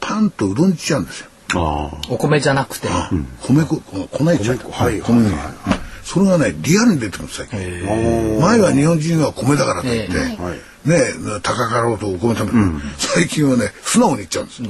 [0.01, 1.31] パンとうどんっちゃうんですよ。
[2.09, 2.89] お米じゃなくて。
[3.43, 5.37] 米粉こ粉いっちゃうはい小麦粉
[6.05, 12.65] それがねリアルに出てくるんです最近前は日本人は米だからといって、ね高かろうとお米食べてる、
[12.97, 14.69] 最近はね素直に言っちゃうんですよ、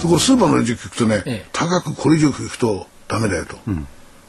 [0.00, 3.56] そこスーパーのレジ聞くとね、ええ高くこれ以上聞くとダメだよと、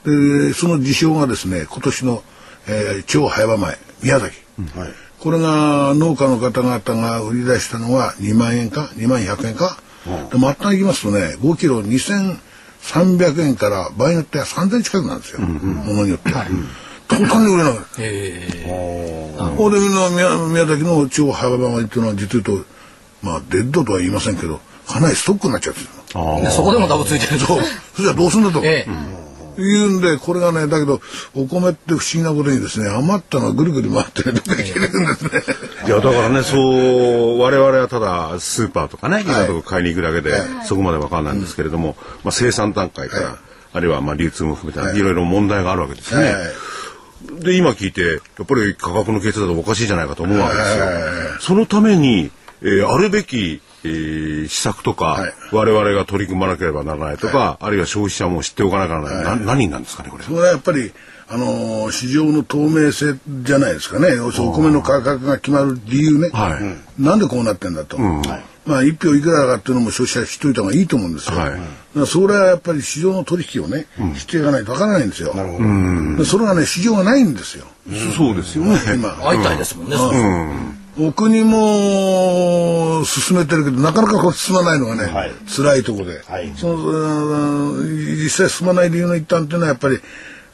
[0.06, 2.24] でその事象がですね今年の、
[2.68, 4.36] えー超早場前宮崎、
[4.78, 4.90] はい。
[5.20, 9.78] これが農家の方々が売り出したのは2万円か2万100円か、
[10.32, 16.46] で末端行きますとね5キロ2300円から場合によっては3000近くなんですよ、ものによっては。
[17.08, 17.74] 途端に売れない。
[18.00, 22.66] ええここでみんな宮宮崎の超早場前っていうのは実言うと
[23.22, 25.88] まあデッドとは言いませんけどかなりストックになっちゃってる。
[26.52, 27.46] そこでもダブついてると。
[27.46, 27.64] それ
[28.04, 28.62] じゃあどうすんだと。
[28.64, 31.02] ええ言うんでこれがねだけど
[31.36, 35.32] お米って不思議なことにですね余ったのはぐるぐる回ってねどっかに消えてくんですね。
[35.88, 36.58] いや、だからね、そ
[37.36, 39.24] う、我々はただスーパーとかね、い。
[39.24, 43.36] ろんなとこ買いに行くだけで、そこまでわかんないんですけれども、まあ生産段階から、はい。
[43.74, 45.02] あるいはまあ流通も含めて、い。
[45.02, 46.32] ろいろ問題があるわけですよね。
[46.32, 46.32] は
[47.40, 47.44] い。
[47.44, 50.86] で、今聞いて、やっぱり価格の計算だとおかしいじゃないかと思うわけですよ。
[51.40, 55.34] そのために、えーあるべき、えー施策とか、はい。
[55.52, 59.40] 我々が取り組まなければならないとか、あるいは消費者も知っておかなきゃならない。
[59.40, 60.24] な何なんですかね、これ。
[60.24, 60.92] それはやっぱり
[61.28, 64.16] あのー市場の透明性じゃないですかね。
[64.16, 67.02] 要するにお米の価格が決まる理由ね、はい。
[67.02, 67.98] なんでこうなってんだと、
[68.66, 71.50] まあ一票いくらかっていうのも消費者知っといた方がいいと思うんですよ、はい。
[71.52, 71.62] だか
[71.96, 75.34] らそれはやっぱり市場の取引をね、知っていかないとわからないんですよ。
[76.18, 77.66] でそれがね市場がないんですよ。
[78.16, 78.80] そうですよね。
[78.94, 79.98] 今、会いたいですもんね。
[79.98, 80.54] その
[81.00, 85.32] お国も進めてるけどなかなかこう進まないのがね、はい。
[85.48, 86.54] 辛いところで、はい。
[86.56, 90.00] そのうん実際進まない理由の一端っていうのはやっぱり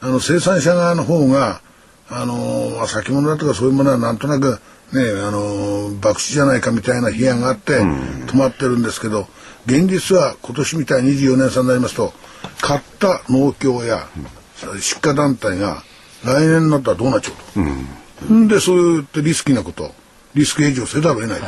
[0.00, 1.60] あの生産者側の方が
[2.08, 4.60] あのまあ先物だとかそういうものはなんとなく
[4.92, 9.26] ねあの博打じゃないかみたいな批判があって止まってるんですけど
[9.66, 12.12] 現実は今年みたいに24年差になりますと
[12.60, 14.06] 買った農協や
[14.80, 15.82] 出荷団体が
[16.24, 18.34] 来年になったらどうなっちゃうと。
[18.34, 18.48] ん。
[18.48, 19.92] でそういったリスキーなこと
[20.38, 21.40] リスクヘッジをせざるを得ない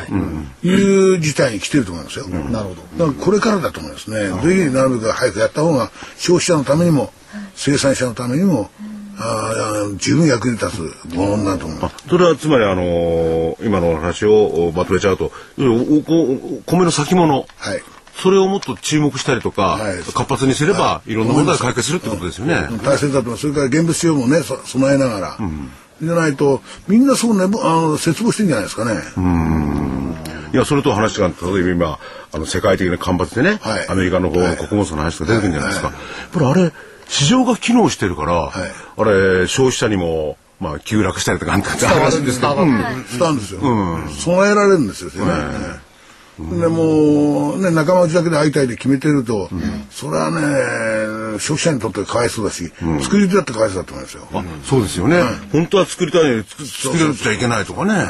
[0.62, 2.28] という事態に来てると思いますよ。
[2.28, 3.06] なるほど。
[3.06, 4.18] だからこれからだと思いますね。
[4.42, 7.12] ぜひなるべく早くやった方が消費者のためにも
[7.54, 8.70] 生産者のためにも
[9.18, 11.94] あー十分役に立つものになると思います。
[12.08, 15.98] それはつまりあのー今のお話をおまとめちゃうとおお
[16.58, 17.82] お米の先物はい。
[18.20, 22.68] それをもっと注目したりとか、はい活発にすれば、い、ろんな問題を解決するってことですよね。
[22.84, 23.40] 大切だと思います。
[23.42, 29.00] それから現物使用もねそ備えながら、じゃないとみんなそうねあの絶望してんじゃないですかね。
[30.52, 31.98] いや、それと話が、例えば今、
[32.32, 33.88] あの、世界的な干ばつでね、はい。
[33.88, 35.88] アメリカの方の穀物の話とか出てくるんじゃないですか。
[35.88, 35.96] やっ
[36.32, 36.72] ぱりあれ、
[37.06, 38.52] 市場が機能してるから、い。
[38.96, 42.72] あれ、消費者にも、まあ、急落したりとか、なんかって話んですけど、伝わる
[43.12, 43.34] 伝わる。
[43.34, 43.38] ん。
[43.38, 43.60] ですよ、
[44.24, 45.89] 備えられるんですよ、ね
[46.58, 49.50] でもうね仲間内だけで会いたいで決めてると、
[49.90, 52.72] それはね消費者にとってかわいそうだし、
[53.02, 54.28] 作り手だってかわいそうだと思いますよ。
[54.32, 55.22] あそうですよね。
[55.52, 58.08] 本当は作りたいのに作作れちゃいけないとかね。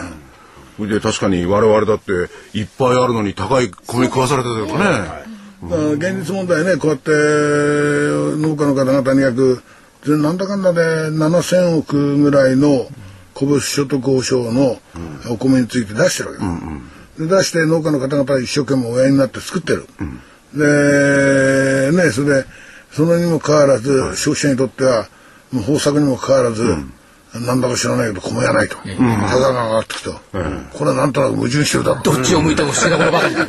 [0.76, 2.12] それで確かに我々だって
[2.58, 5.30] いっぱいあるのに高い米食わされてたとかね。
[5.62, 9.62] だから現実問題ねこうやって農家の方々に約
[10.06, 12.88] でなんだかんだで7,000億ぐらいの
[13.34, 14.78] 個別所得保障の
[15.30, 16.52] お米について出してるわけです、
[17.20, 19.86] で出して農家の方々は一生懸命親になって作ってる、
[20.54, 22.46] でねそれで
[22.90, 25.08] そのにもかかわらず、消費者にとっては
[25.52, 26.64] もう豊作にもかかわらず、
[27.34, 32.02] なんだか知らないけど米がないと、高が上がってきた、これはなんとなく矛盾してるだろう。
[32.02, 33.46] どっちを向いても不思議なものばかりだ。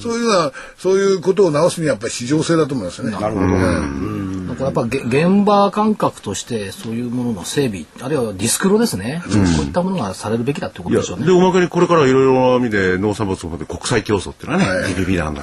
[0.00, 3.10] そういうのは、そういうことを直すにはやっぱり市場性だと思いますね。
[3.10, 3.46] なるほど。
[3.46, 11.32] なんかやっぱげ現場感覚としてそういうものの整備あるいはディスクロですね、そういったものがされるべきだってことでしょうねで。
[11.32, 15.42] おまけにこれからいろいろな意味で農産物を持って国際競争っていうのはね、はい TPP なんだ、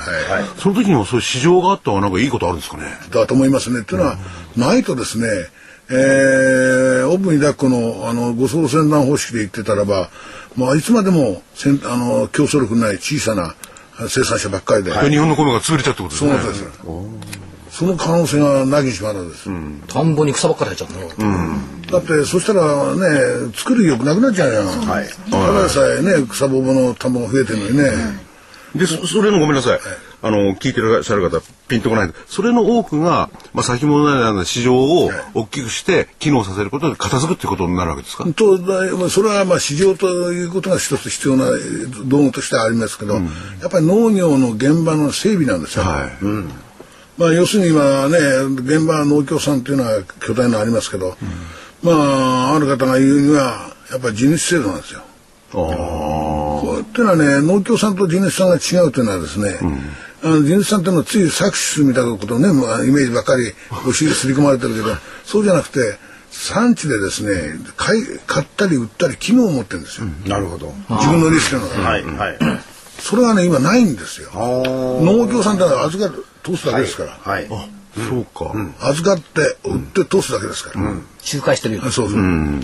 [0.57, 2.83] その時にもそういう市場があったらなんかいいことあるんですかね。
[3.11, 3.81] だと思いますね。
[3.81, 4.17] っていうのは、
[4.57, 5.27] ないとですね、
[5.89, 10.09] えー、オープンに抱っこの、あの、護送船団方式で言ってたらば、
[10.55, 13.55] まあ、いつまでも、せんあの、競争力のない小さな
[14.09, 16.31] 生産者ばっかりで、で日本の米が潰れちゃうってことですね。
[16.31, 16.71] そのことですよ。
[17.71, 19.49] その可能性がなきにしもあらずです。
[19.87, 21.57] 田んぼに草ばっかり入っちゃったの。
[21.91, 24.65] だって、そしたらね、作る意欲なくなっちゃうじゃん。
[24.87, 25.09] はい。
[25.29, 27.91] ただでさえね、草ぼぼの田んぼが増えてるのにね。
[28.75, 29.79] で、そそれのごめんなさい。
[30.21, 38.57] あの、聞いてらっしゃる方、ピンとこないそれの多くが、まあ、先物なの市場を大きくして、機能させることで片付くってことになるわけですか、と
[38.97, 41.45] まあそれはまあ市場ということが一つ必要な
[42.05, 43.21] 道具としてはありますけど、や
[43.67, 45.83] っぱり農業の現場の整備なんですよ。
[45.83, 46.25] はい。
[47.17, 48.17] まあ、要するに今ね
[48.57, 51.15] 現場農協さんっていうのは巨大なのありますけど、
[51.81, 55.04] まあある方が言うにはやっぱり地主制度なんですよ。
[55.55, 59.57] こうっていうのはね農協さんと地主さんが違うというのはですね、
[60.23, 63.53] あの地主さんっていうのはつい搾取するみたいなことをね、まあ、イメージばっかり
[63.87, 64.87] お尻すり込まれてるけど
[65.23, 65.97] そうじゃなくて
[66.31, 70.73] 産地でですね買い買ったり売ったり機能を持ってるんですよ、なるほど。
[70.89, 72.37] 自分のリスクの中で、はいはい。
[72.99, 74.31] それがね今ないんですよ。
[74.33, 77.47] 農協さんってのは預かる通すだけですから、はい。
[77.47, 78.53] そうか。
[78.81, 81.75] 預かって売って通すだけですから、仲介してる。
[81.75, 82.09] ようなそう。
[82.09, 82.19] そう、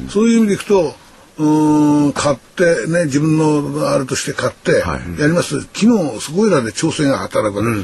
[0.10, 0.96] そういう意味でいくと
[1.38, 4.84] うーん買ってね自分のあれとして買って
[5.20, 7.84] やります、昨日そこいらで調整が働くわけで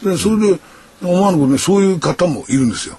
[0.00, 0.58] す、でそれで
[1.02, 2.98] 思わぬことにそういう方もいるんですよ。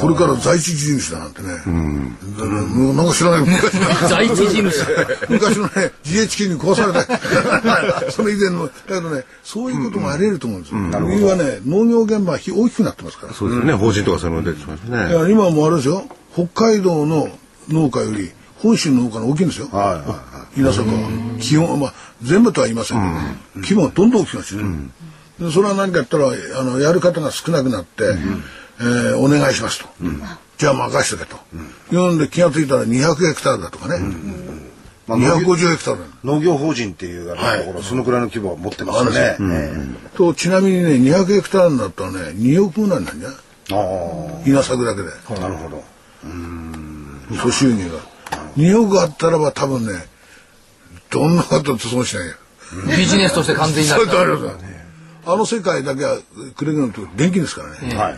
[0.00, 3.40] これから在地地主だなんてね、うなんか知らない。
[3.40, 4.86] 昔 の在地地主
[5.28, 8.08] 昔のね GHQ に壊された。
[8.10, 8.66] その以前の。
[8.66, 13.34] だけどねそういうこともあり得ると思うんですよ、理由はね農業現場は大きくなってますから。
[13.34, 13.74] そうですね。
[13.74, 15.10] 法人とかそういうの出てきますね。
[15.10, 16.04] いや今もうあれですよ。
[16.32, 17.28] 北海道の
[17.68, 18.30] 農家より
[18.64, 19.68] 本州の農家の大きいんですよ、
[20.56, 24.64] 稲作は基本まあ全部とは言いませんけど、規模がどんどん大きくなってる、
[25.38, 28.04] でそれは何かやったらあのやる方が少なくなって、
[28.80, 29.88] えーお願いしますと、
[30.58, 31.36] じゃあ任してけと、
[31.90, 32.18] 読ん。
[32.18, 33.98] で気が付いたら200ヘクタールだとかね、
[35.06, 36.04] まあ農業250ヘクタール。
[36.24, 39.36] 農業法人っていうあのところ、そのくらいの規模を持ってますよね。
[39.38, 43.38] えとちなみにね200ヘクタールになったらね2億ぐらいなんじゃない
[44.50, 45.08] 稲作だけで。
[45.28, 45.84] あ、なるほど。
[47.36, 48.13] 総収入が
[48.56, 49.92] 2億あったらば多分ね
[51.10, 52.34] どんなことと損しないよ。
[52.96, 54.06] ビジネスとして完全になるそう。
[54.06, 54.74] いうとありますよ
[55.26, 56.18] あの世界だけは
[56.56, 58.14] くれぐれもと現金ですからね、はい。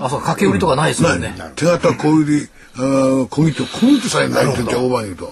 [0.00, 1.34] あそう掛け売りとかないですもんね。
[1.56, 5.30] 手形小売りあー小切手小切手さえないって言オーバーに言うと。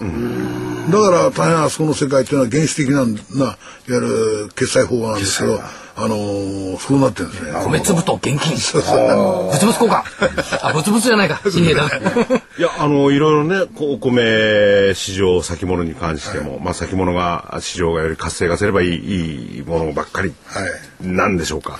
[0.91, 5.61] だから大変あそこの世界っていうのは原始的なないわゆる決済法なんですけど
[5.99, 7.51] あのーそうなってるんですね。
[7.65, 8.55] 米粒と現金。
[8.55, 10.03] 物々 交換。
[10.61, 11.41] あ物々じゃないか。
[11.51, 11.85] 紙幣だ。
[11.85, 18.89] いや、あの、いろいろね、こうお米市場先物に関しても、まあ先物が、市場がより活性化すればいい、
[19.55, 20.33] いいものばっかり。
[20.45, 21.77] はいなんでしょうか。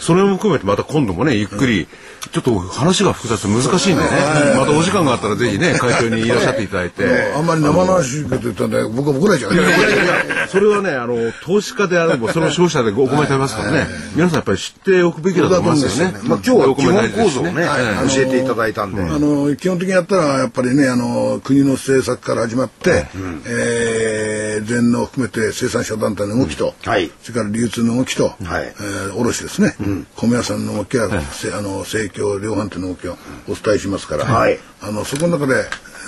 [0.00, 1.88] それも含めてまた今度もね、ゆっくり、
[2.32, 4.10] ちょっと話が複雑で難しいんでね、
[4.56, 7.32] またお時間があったらぜひね、会長にいらっしゃっていただいて。
[7.34, 9.54] あんまり生々しいこと言ったんで僕は怒られちゃう。
[9.54, 10.48] いやいやいや。
[10.48, 16.18] それはね、あの、投資家であれば、その消費者でお米食べますからね、皆さんやっぱり知っておくべきだと思いますよね。
[16.24, 18.08] まあ今日は基本構造をね、はい。
[18.14, 19.02] 教えていただいたんで。
[19.02, 23.06] あの基本的にやったらやっぱりねあの国の政策から始まって、
[23.46, 27.10] えー全農を含めて生産者団体の動きと、はい。
[27.22, 29.74] それから流通の動きと、はいえー卸ですね、
[30.16, 33.16] 米屋さんの動きや、せあの生協量販店の動きを
[33.48, 34.58] お伝えしますから、はい。
[34.82, 35.54] あのそこの中で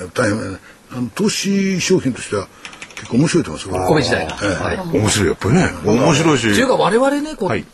[0.00, 0.58] えー大変
[0.92, 2.48] あの投資商品としては
[2.96, 3.78] 結構面白いと思います。
[3.78, 3.88] よ。
[3.88, 4.36] 米時代が。
[4.42, 4.48] ええ。
[4.78, 4.98] はい。
[4.98, 5.70] 面白い、やっぱりね。
[5.84, 6.50] 面白いし。
[6.50, 7.64] っていうか我々ねこう、はい。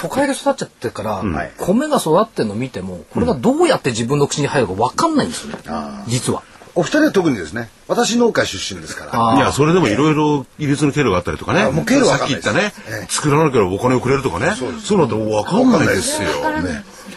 [0.00, 1.52] 都会で育っちゃってるから、はい。
[1.58, 5.62] 米が育ってるの見てもこれがどうやって自分の口に入るか分かんないんですよね、
[6.08, 6.42] 実は。
[6.76, 9.30] お二人は特にですね、私農家出身ですから。
[9.32, 11.62] あいや、それでもいろいろ技術の経路があったりとかね。
[11.62, 14.52] あもう経路わさっき言ったねええ、作らなければお金をくれるとかね。
[14.54, 16.28] そういうのってわかんないですよ。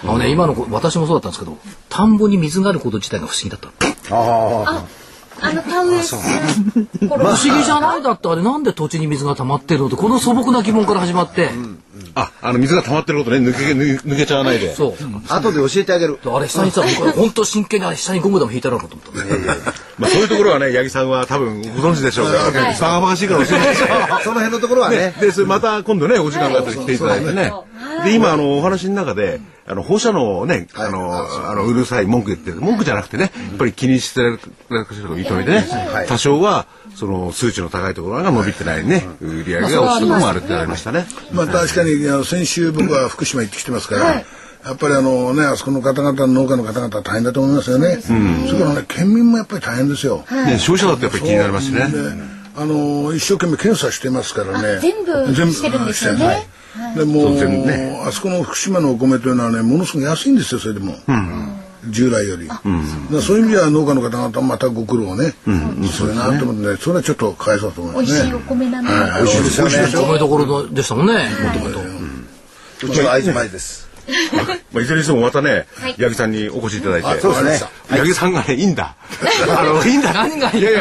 [0.01, 1.57] あのね今の子私もそうだったんですけど
[1.89, 4.15] 田んぼに水があること自体が不思議だった。
[4.15, 4.85] あ
[5.41, 8.03] あの田植え不思議じゃない？
[8.03, 11.49] だってあれなんで土地に水が溜まってるのってこの素朴な疑問から始まって、
[12.15, 14.75] あ、あの水が溜まってることね、抜け、抜け抜けちゃわないで。
[14.75, 14.93] そう。
[15.27, 15.37] あ。
[15.37, 16.19] 後で教えてあげる。
[16.25, 19.55] あれ下にさ僕は 本当真剣にあれ下にゴムでも引いたろうかと思った。
[19.97, 23.75] まあそういうところはね、八木さんは多分ご存知でしょうから、バカバカしいから教えて。
[24.23, 25.15] その辺のところはねね、。
[25.19, 27.53] で、それまた今度ね、お時間があったら来ていただいてね。
[28.03, 34.39] で、今、あの、お話の中で、あの、放射能をね、あの、あの、うるさい文句言ってる、文句じゃなくてね、やっぱり気にしてられる
[34.85, 35.67] 方を認めてね、
[36.07, 41.05] 多少は、その、数値の高いところが伸びてないね、売り上げが落ちたのもあるってありましたね。
[41.31, 44.05] まあ確かにあの先週僕は福島行ってきてますから、
[44.65, 47.99] やっぱりあのねあそこの方々の農家の方々は大変だと思いますよね。
[48.01, 50.25] それからね県民もやっぱり大変ですよ。
[50.31, 51.79] ね、消費者だってやっぱり気になりますしね。
[51.79, 54.79] であの一生懸命検査してますからね。
[54.81, 56.47] 全部してるんですよねはい
[56.95, 57.29] でも
[58.05, 60.95] あそこの福島のお米というのはねものすごく安いんですよそれでも。
[61.87, 62.47] 従来より、
[63.21, 63.37] そう。
[63.37, 66.77] いう意味では農家の方々またご苦労をね、そういうなと思ってね。
[66.77, 68.19] それはちょっと返そうと思いますね。
[68.19, 68.39] 美味しいお。
[68.39, 68.81] 米な。
[68.81, 70.07] ので、はい、美味しいですよね。
[70.07, 71.79] 米どころでしたもんね、もともと。
[72.87, 73.88] うちは会津前です。
[74.71, 77.19] まあ、いずれにしてもまたね、八木さんにお越しいただいて。
[77.21, 77.69] そうですね。
[77.89, 78.95] 八木さんがね、いいんだ。
[79.49, 80.13] あの、いいんだ。
[80.13, 80.73] 何がいいいやい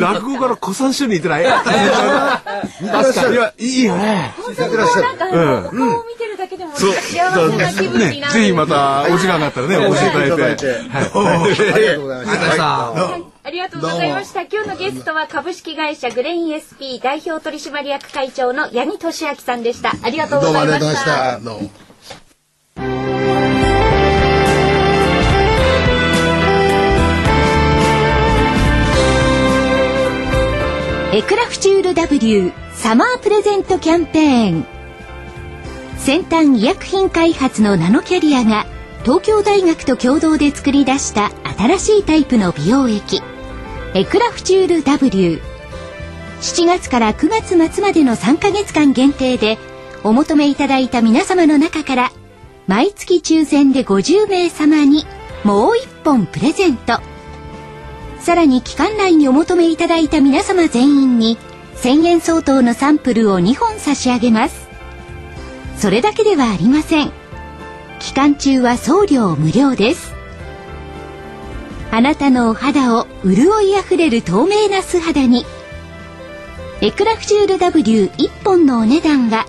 [0.00, 1.44] や、落語から古参師に似てない。
[1.44, 1.64] 確
[3.14, 3.34] かに。
[3.34, 4.34] いや、いいよね。
[4.58, 6.92] なんかあの、顔を見てるだけでもそう。
[6.92, 8.32] 幸せな気分にねなる。
[8.32, 10.80] ぜひまたお時間があったらね、お越しいただいて。
[10.92, 12.56] ありがとうございました。
[12.56, 14.42] さあ、ありがとうございました。
[14.42, 19.94] 今日のゲストは株式会社グレイン SP 代表取締役会長の八木俊明さんでした。
[20.02, 21.91] ありがとうどうもございありがとうございました。
[31.14, 34.66] エクラフチュール W サマープレゼントキャンペーン。
[35.98, 38.64] 先端医薬品開発のナノキャリアが
[39.02, 43.20] 東京大学と共同で作り出した新しいタイプの美容液。
[43.94, 45.40] エクラフチュール W7
[46.66, 49.58] 月から9月末までの3ヶ月間限定で
[50.02, 52.10] お求めいただいた皆様の中から
[52.66, 55.04] 毎月抽選で50名様に
[55.44, 57.00] もう1本プレゼント。
[58.20, 61.36] さらに期間内にお求めいただいた皆様全員に
[61.76, 64.68] 1000円相当のサンプルを2本差し上げます。
[65.76, 67.12] それだけではありません。
[67.98, 70.12] 期間中は送料無料です。
[71.90, 75.44] あなたのお肌を潤いあふれる透明な素肌に
[76.80, 79.46] エクラフチュール W1 本のお値段が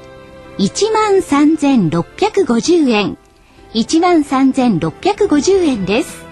[0.58, 3.18] 13,650円。
[3.74, 6.24] 13,650円です。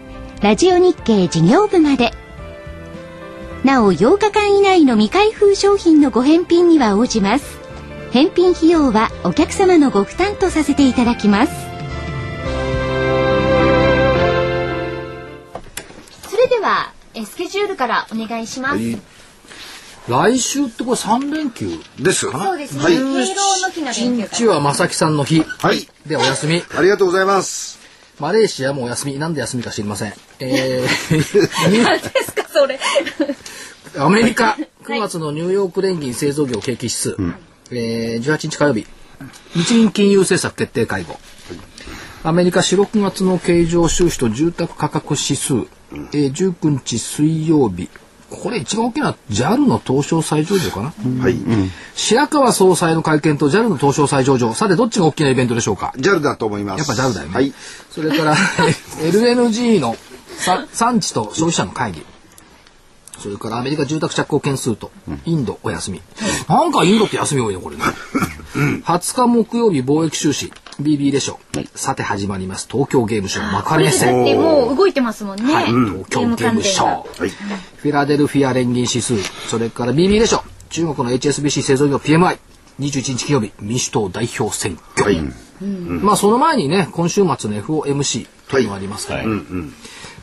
[0.43, 2.13] ラジオ日経事業部まで。
[3.65, 7.59] なお8日間以内の未開封商品のご返品には応じます。
[8.13, 11.76] 返品費用はお客様のご負担とさせていただきます。
[16.67, 18.79] はえスケジュールからお願いします、
[20.09, 22.29] 来週ってこれ3連休です。
[22.29, 22.99] そうですね、はい。
[22.99, 23.23] の
[23.71, 25.43] 日の連休1日は正木さんの日。
[25.43, 25.89] はい。
[26.07, 26.63] でお休み。
[26.77, 27.79] ありがとうございます。
[28.19, 30.15] マレーシアもお休みなんで休みか知りません。
[30.41, 31.83] えー。
[31.85, 32.81] 何ですかそれ。
[33.97, 34.57] アメリカ。
[34.83, 37.17] 9月のニューヨーク連銀製造業景気指数、
[37.71, 38.87] えー18日火曜日。
[39.55, 41.17] 日銀金融政策決定会合。
[42.25, 45.69] アメリカ4、6月の経常収支と住宅価格指数、
[46.13, 47.89] えー19日水曜日
[48.31, 51.37] これ一番大きな JAL の東証再上場かな、はい。
[51.95, 56.89] 白川総裁の会見と JAL の東証再上場さてどっちが大きなイベントでしょうか？JAL だと思います。
[56.89, 57.35] やっぱ JAL だよね。
[57.35, 57.53] はい。
[57.91, 58.35] それから
[58.99, 59.97] LNG の
[60.39, 62.05] さ産地と消費者の会議。
[63.19, 64.91] それからアメリカ住宅着工件数と
[65.25, 66.03] インドお休み。
[66.49, 67.83] なんかインドって休み多いね、これね。
[68.85, 70.53] 20日木曜日貿易収支。
[70.81, 72.69] BB でしょう、さて始まります。
[72.71, 75.53] 東京ゲームショウ幕張メッセだってもう動いてますもんね。
[75.53, 79.17] はい、東京ゲームショウ、はいフィラデルフィア連銀指数。
[79.49, 80.51] それから BB でしょう。
[80.71, 82.39] 中国の HSBC 製造業 PMI21
[82.79, 85.21] 日金曜日民主党代表選挙、はい。
[86.03, 89.25] まあその前にね今週末の FOMC というのがありますから、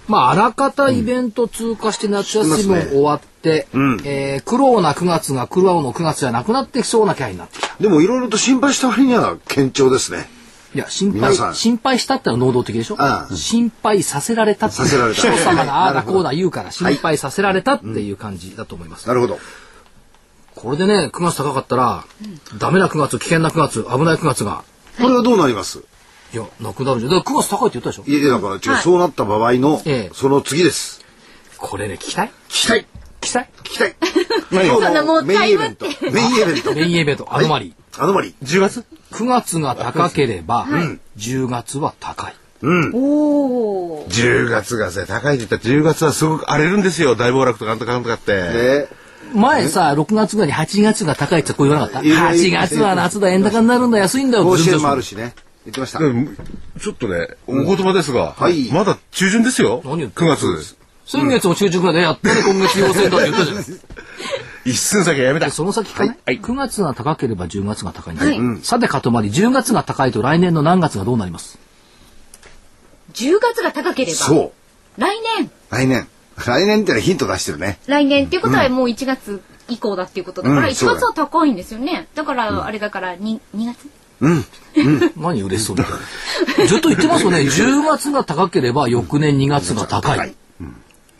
[0.07, 7.75] まああらかたイベント通過して夏休みも終わって、えー苦労な9月が苦労の9月じゃなくなってきそうな気配になってきた。
[7.79, 10.27] でもいろいろと心配した割には堅調ですね
[10.75, 12.95] いや心配心配したってのは能動的でしょ？
[12.99, 15.21] ああ心配させられたってさせられた。
[15.21, 19.39] 人様が ああだこうだ言うから心配させられたっていう感じだと思います、なるほど。
[20.55, 22.05] これでね9月高かったら、
[22.57, 24.63] ダメな9月危険な9月危ない9月が。
[24.99, 25.83] これはどうなります？
[26.33, 27.11] いやなくなるじゃん。
[27.11, 28.03] だから9月高いって言ったでしょ？
[28.11, 30.11] いやだからそうなった場合の、ええ。
[30.13, 31.01] その次です。
[31.57, 32.31] これね聞きたい？
[32.49, 32.79] 聞きたい。
[33.21, 33.49] 聞きたい？
[33.63, 33.95] 聞きたい。
[34.51, 35.85] 何 今そんなもう日のメインイベント。
[35.85, 36.73] タメインイベント。
[36.73, 40.65] メインイベントアノマリー、アノマリ10月？9月が高ければ、
[41.17, 42.35] 10月は高い。
[42.93, 44.07] おお。
[44.07, 45.69] 10月がね高いって言った。
[45.69, 47.15] ら10月はすごく荒れるんですよ。
[47.15, 48.87] 大暴落とかなんとかなんとかって、ね。
[49.35, 52.07] 前さ6月ぐらいに8月が高いってこう言わなかった。
[52.07, 54.43] 言う8月は夏だ円高になるんだ安いんだよ。
[54.43, 55.35] 甲子園もあるしね。
[55.65, 55.99] 言ってました。
[55.99, 58.71] ちょっとねお言葉ですが、はい。
[58.71, 59.81] まだ中旬ですよ。
[59.85, 60.77] 何言って9月。
[61.05, 63.63] 先月も中旬ぐらいでやっとね今月要請だって言ったじゃない
[64.65, 65.47] 一寸先はやめた。
[65.47, 68.39] でその先かね、はい9月が高ければ10月が高いんだ、はい。
[68.63, 69.29] さてかとまり。
[69.29, 71.59] 10月が高いと来年の何月がどうなります
[73.13, 74.17] ？10月が高ければ。
[74.17, 74.53] そ
[74.97, 75.01] う。
[75.01, 75.51] 来年。
[75.69, 76.07] 来年。
[76.37, 77.79] 来年ってのはヒント出してるね。
[77.87, 78.25] 来年。
[78.25, 82.07] っていうことはもう1月以降だっていうことだから、1うんそうだ月は高いんですよね。
[82.15, 83.89] だから、あれだから 2, 2月？
[85.17, 85.93] 何嬉しそうみたい
[86.59, 87.39] なずっと言ってますよね。
[87.39, 90.33] 10月が高ければ翌年2月が高い、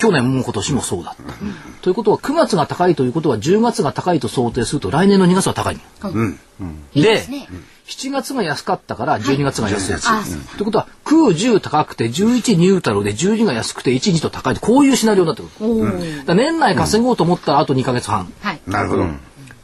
[0.04, 1.34] 去年も今年もそうだった、
[1.82, 7.48] ということは9月が高いということは10月が高いと想定すると来年の2月は高い、いいですね。
[7.88, 9.94] 7月が安かったから12月が安い。
[9.94, 15.52] あそうということは9、10高くて11ニュートラルで12が安くて1、2と高いこういうシナリオになってくる。
[15.60, 16.26] おお。
[16.26, 18.32] だ年内稼ごうと思ったらあと2ヶ月半。
[18.42, 18.62] はい。
[18.68, 19.06] なるほど、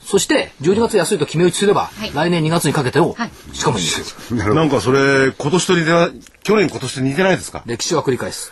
[0.04, 6.12] そして12月安いと決め打ちすれば、い来年2月にかけてを、はいしかもいいですよなんかそれ今年と似てない
[6.44, 7.64] 去年今年と似てないですか？
[7.66, 8.52] 歴史は繰り返す。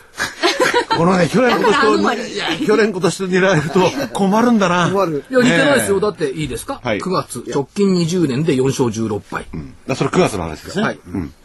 [0.98, 3.80] このね去年今だからあの年まりといや去年今年と似られると
[4.12, 4.90] 困るんだな。
[4.90, 5.24] 困る。
[5.30, 6.00] いや、似てないですよ。
[6.00, 9.46] だっていいですか、はい ?9 月、直近20年で4勝16敗。
[9.86, 10.98] だそれ9月の話ですね、はい。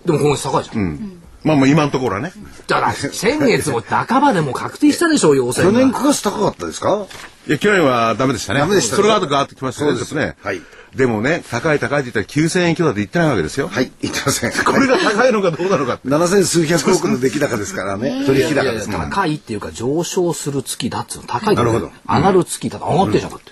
[0.05, 1.21] でも今月高いじゃん。
[1.43, 2.31] まあまあ今のところはね。
[2.67, 5.99] だから、先月も半ばでもう確定したでしょう、陽性去年が。
[5.99, 7.05] 9月高かったですか？
[7.45, 8.61] いや去年はダメでしたね。
[8.61, 8.97] ダメでしたね。
[8.97, 10.37] それが後があってきましたねそうですね。
[10.41, 10.61] はい。
[10.95, 14.51] でもね高い高いって言ったら9000円強だって言ってないわけですよ、はい言ってません。
[14.63, 16.07] これが高いのかどうなのかって。
[16.07, 18.23] 七千数百億の出来高ですからね。
[18.25, 18.87] 取引高です。
[18.89, 21.23] から高いっていうか上昇する月だっつうの。
[21.27, 21.91] 高いってなるほど。
[22.07, 23.51] 上がる月だと上がってるじゃんだって、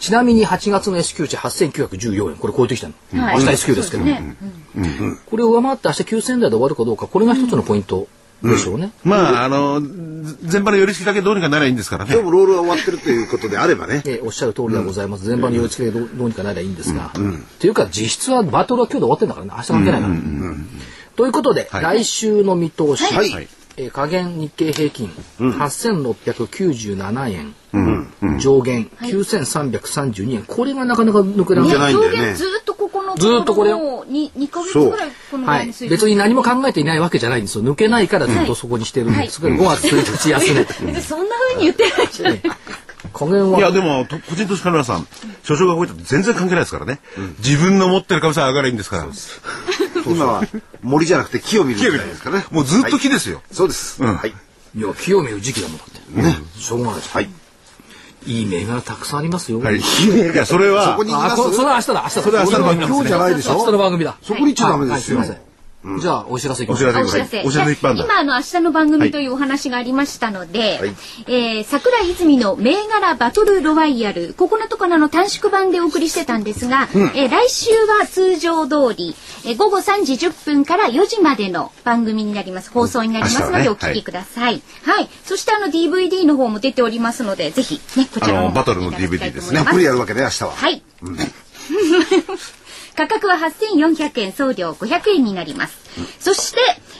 [0.00, 3.38] ちなみに8月の S q 値8914円これ超えてきたの、はい。
[3.38, 4.36] 明日 S q ですけど、ね。
[5.26, 8.08] これを上回って明日9000円台で終わるかどうかこれが一つのポイント
[8.42, 12.12] でしょうね、まああの全般の寄り付きだけどうにかなりゃいいんですからね。
[12.14, 14.02] 今日もロールが終わってるということであればね。
[14.06, 17.12] えーおっしゃる通りではございます、全般に寄り付けでどうどうにかなりゃいいんですが、
[17.58, 20.14] というか実質はバトルは今日で終わってるんだからね明日関係ないから、
[21.16, 21.82] ということで、はい。
[21.82, 27.54] 来週の見通し、はいはいえー下限日経平均、8697円、
[28.38, 30.42] 上限9332円。
[30.44, 32.18] これがなかなか抜けられじゃなないいんだよね。
[32.18, 33.78] 上限ずっとここのずーっとこれよ。
[33.78, 35.66] もうに2ヶ月ぐらいこのぐはい。
[35.66, 37.64] 別に何も考えていないわけじゃないんですよ。
[37.64, 42.42] 抜けないからずっとそこにしてるんですけど、5月1日安値別にそんな風に言ってないじゃない。
[43.14, 43.58] 加減は。
[43.58, 45.06] いやでもと個人投資家の皆さん
[45.42, 47.00] 所長が動いたって全然関係ないですからね、
[47.38, 49.06] 自分の持ってる株さえ上がればいいんですから
[50.06, 50.42] 今は
[50.82, 54.16] 森じゃなくて木を見る時代ですからねもうずっと木ですよ、そうです、うん。
[54.16, 54.34] はい。
[54.76, 57.30] いや木を見る時期だもんだって、しょうがないです、はい
[58.26, 59.80] いい銘柄たくさんありますよ、はい、い
[60.36, 62.02] やそれはそこにあこそれは明日だ。
[62.02, 64.18] 明日それは明日の番組今日じゃないでしょ明日の番組だ。
[64.20, 65.28] そこに行っちゃダメですよ、はい。
[65.28, 65.49] はいすいません
[65.82, 66.90] じゃあお知らせいきましょう。
[66.90, 67.72] お知らせお知らせ。
[67.72, 68.04] 一般だ。
[68.04, 70.94] 今あの明日の番組というお話がありましたので、はい。
[71.26, 79.14] えー桜井泉の銘柄バトルロワイヤル、ここのところあの短縮版でお送りしてたんですが、えー来週は通常通り、
[79.46, 82.70] えー午後3時10分から4時までの番組になります。
[82.70, 84.60] 放送になりますのでお聞きください。
[84.84, 85.08] はい。
[85.24, 89.64] そしてあの DVD の方も出ておりますので、ぜひね、こちらあのもバトルの DVD ですね。
[89.82, 90.50] やるわけね明日は。
[90.50, 90.82] はい。
[92.96, 95.78] 価格は8400円、送料500円になります。
[96.18, 96.58] そして、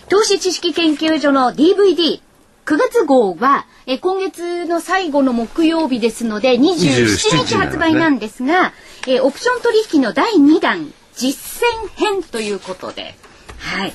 [0.08, 2.20] 投資知識研究所の DVD、
[2.66, 8.72] 9月号は、え今月の最後の木曜日ですので、27日発売なんですが、
[9.06, 13.14] えオプション取引の第2弾、実践編ということで、
[13.58, 13.94] はい。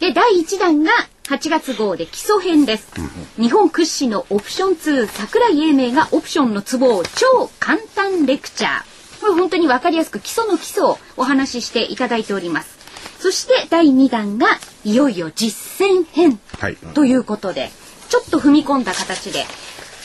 [0.00, 0.90] で、第1弾が
[1.24, 2.88] 8月号で基礎編です。
[3.36, 8.93] 日本屈指のオプション2、桜井英明がオプションのツボを超簡単レクチャー。
[9.24, 12.76] これ本当にわかりやすく基礎の基礎をお話ししていただいております。
[13.20, 14.46] そして第2弾が
[14.84, 17.70] いよいよ実践編はいということで、
[18.10, 19.46] ちょっと踏み込んだ形で。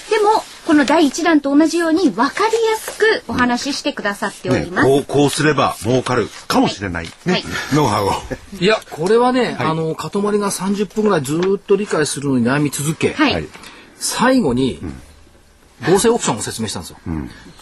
[0.10, 4.88] でも、この第1弾と同じように分かりやすくお話ししてくださっておねります。
[4.88, 7.44] こうこうすれば儲かるかもしれない、ねはい
[7.74, 8.12] ノウハウを
[8.58, 10.10] いやこれはね、あの塊
[10.40, 13.34] が30分ぐらいずーっと理解するのに悩み続け、はい。
[13.34, 13.48] はい
[14.02, 14.80] 最後に、
[15.88, 16.98] 合成オプションを説明したんですよ、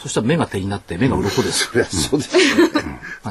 [0.01, 1.67] そしたら目が手になって目が鱗です。
[1.67, 2.31] そりゃそうです。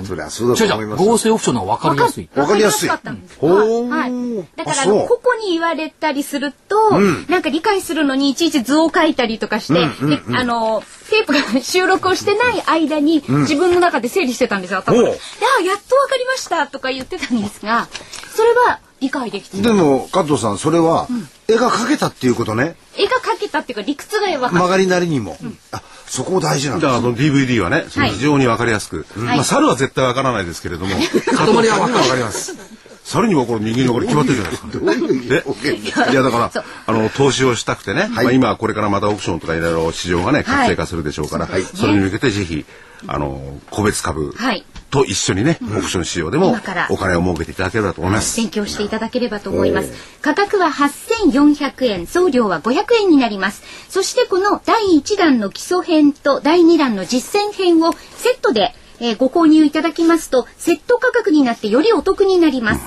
[0.04, 1.02] そりゃそうだと思います。
[1.04, 2.28] 合成オプションの方が分かりやすい。
[2.34, 2.88] わかりやすい。
[2.88, 3.88] わかったんですほー。
[3.88, 4.06] は
[4.42, 4.46] い。
[4.56, 14.98] だから、あの、個々に言われたりすると、なんか理解するのにいちいち図を書いたりとかして、で、あの、テープが 収録をしてない間に、自分の中で整理してたんですよ、頭。
[14.98, 15.04] で。
[15.04, 15.14] ほう。
[15.14, 15.20] で
[15.60, 17.88] あ、やっとわかりましたとか言ってたんですが、
[18.34, 21.06] それは理解できてでも、加藤さん、それは、
[21.48, 22.76] 絵が描けたっていうことね。
[22.96, 25.36] 絵が描けたっていうか理屈が分か曲がりなりにも。
[25.72, 26.88] あ、そこ大事なんだ。
[26.88, 32.56] だからその DVD はね、非常にわかりやすく、まあ猿は絶対わからないですけれども、塊はわかるわかります。
[33.04, 34.68] 猿にもこれ人間のこれ決まってるじゃないですか。
[34.72, 42.64] どういやだからあの投資をしたくてね、まあ、今これからまたオプションとかいろいろ市場がね活性化するでしょうから、それに向けてぜひ
[43.06, 46.56] あの個別株はいと一緒にね、オプション市場でも
[46.90, 48.36] お金を儲けていただければと思います。
[48.36, 49.92] 勉強していただければと思います。
[50.22, 53.62] 価格は8400円、送料は500円になります。
[53.88, 62.80] そしてこの第1弾の基礎編と第2弾の実践編をセットで、えーご購入いただきますと、セット価格になってよりお得になります。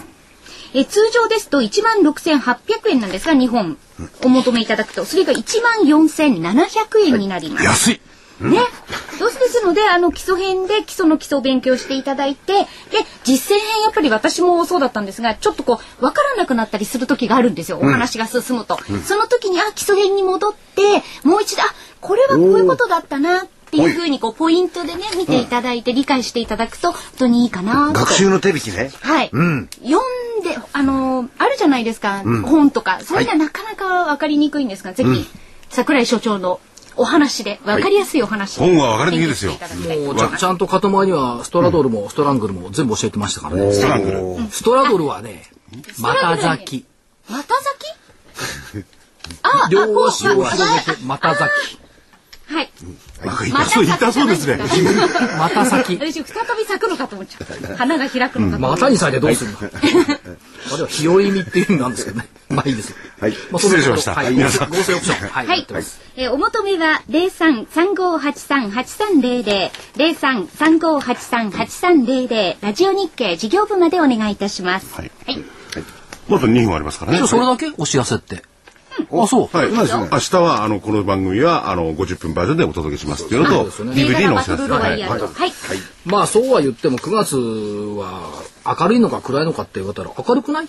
[0.74, 3.78] えー通常ですと16,800円なんですが、日本
[4.24, 7.64] お求めいただくと、それが14,700円になります。
[7.66, 8.02] 安い
[8.40, 8.60] ね。
[9.18, 12.68] そうですので、あの、基礎編で基礎の基礎を勉強していただいて、で、
[13.24, 17.80] 実践編やっぱり私もそうだったんですが、ちょっとこう、わからなくなったりする時があるんですよ。
[17.82, 18.80] お話が進むと。
[19.06, 21.66] その時に、あ、基礎編に戻って、もう一度、あ、
[22.00, 28.00] これはこういうことだったな、っていうふうに、こう、ポイントでね、見ていただいて、理解していただくと、本当にいいかなと。
[28.00, 28.92] 学習の手引きね。
[29.02, 33.00] はい、うん読んで、あのーあるじゃないですか、本とか。
[33.04, 35.28] それがなかなかわかりにくいんですが、ぜひ、
[35.70, 36.60] 桜井所長の
[37.00, 38.56] お話で、わかりやすいお話。
[38.56, 39.54] で、本はわかりにくいですよ。
[39.54, 40.38] ちゃん。
[40.38, 43.56] ちゃんと塊にはストラドルもストラングルも全部教えてましたから。
[43.56, 44.52] ねストラングル。
[44.52, 45.50] ストラドルはね
[46.00, 46.86] また咲き。
[47.30, 48.86] また咲き？
[49.44, 51.50] あ、あ、両足を広げてまた咲
[52.50, 52.70] はい。
[53.24, 53.36] なん。
[53.36, 54.58] か痛そう痛そうですね。
[54.74, 54.82] き
[55.38, 57.78] また咲き私、再び咲くのかと思っちゃった。
[57.78, 59.58] 花が開くのかと思っちゃ股に咲いてどうするの？
[60.74, 62.28] あれは日和見っていうなんですけどね。
[62.50, 62.90] まあいいです。
[62.90, 63.32] よはい。
[63.52, 64.16] まあ失礼しました。
[64.16, 64.34] はい。
[64.34, 64.70] 皆さん。
[64.70, 65.30] 合成オプション。
[65.30, 65.68] はい。
[66.16, 69.72] えーお求めは零三三五八三八三零零。
[69.96, 72.58] 零三三五八三八三零零。
[72.62, 74.88] ラジオ日経事業部までお願いいたします。
[74.96, 75.12] はい。
[75.28, 75.44] はい。
[76.28, 77.18] まだ2分ありますからね。
[77.18, 78.44] じゃあそれだけお知らせって
[79.12, 79.58] あそう。
[79.58, 79.72] はい。
[79.72, 79.86] 明
[80.20, 83.26] 日は、あの、この番組は、あの、50分バージョンでお届けします。
[83.26, 84.64] っていうのと、DVD のお知らせ。
[84.64, 85.02] はい。
[85.02, 85.22] はい。
[86.06, 88.30] まあそうは言っても9月は
[88.80, 90.68] 明るいのか暗いのかって言われたら明るくない？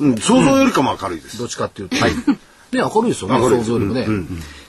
[0.00, 1.38] うん、想像よりかも明るいです。
[1.38, 1.96] どっちかっていうと。
[1.96, 2.02] ね、
[2.72, 4.06] 明るいですよね、想像よりもね。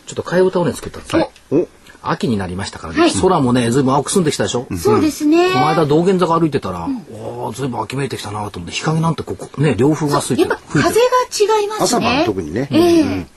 [0.06, 1.32] ちょっと替え歌をね、作ったんですよ。
[1.52, 1.68] お、
[2.12, 4.68] 秋になりましたからね、はい空もね、ずいぶん青く澄んできたでしょ？
[4.78, 5.52] そうですね。
[5.54, 10.80] この間道玄坂歩いてたら、おーずいぶん秋めいてきたなと思って、日陰なんてここ、ね、両風が吹いてるやっぱ。
[10.82, 12.06] 風が違います朝ね。
[12.18, 12.68] 晩特にね。
[12.72, 13.28] ええ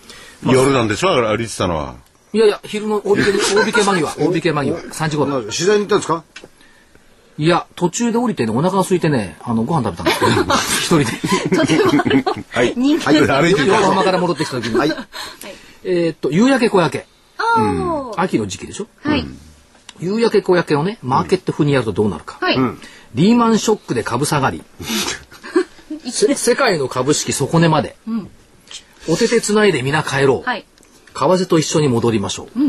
[0.45, 1.95] 夜なんでしょ歩いてたのは。
[2.33, 5.41] いやいや、昼の大引け、大引け間際、 大引け間際、3時頃。
[5.43, 6.23] 取材に行ったんですか？
[7.39, 11.01] いや、途中で降りてね、お腹が空いてね、あの、ご飯食べたんですよ。
[11.05, 11.57] 一人で。
[11.57, 11.93] とても
[12.51, 12.75] はい。
[12.77, 14.77] 人気はい歩いて横浜から戻ってきた時に。
[14.79, 14.93] はい。
[15.85, 17.07] えーっと、夕焼け小焼け。
[17.59, 18.87] あー秋の時期でしょ？
[19.03, 19.27] はい。
[20.01, 22.39] 夕焼け小焼けをね、マーケット風にやるとどうなるか。
[22.41, 22.59] はい。
[23.15, 24.63] リーマンショックで株下がり。
[26.11, 27.97] せ世界の株式底値まで。
[29.09, 30.49] お手手つないで皆帰ろう。
[30.49, 30.65] はい。
[31.15, 32.61] 為替と一緒に戻りましょう。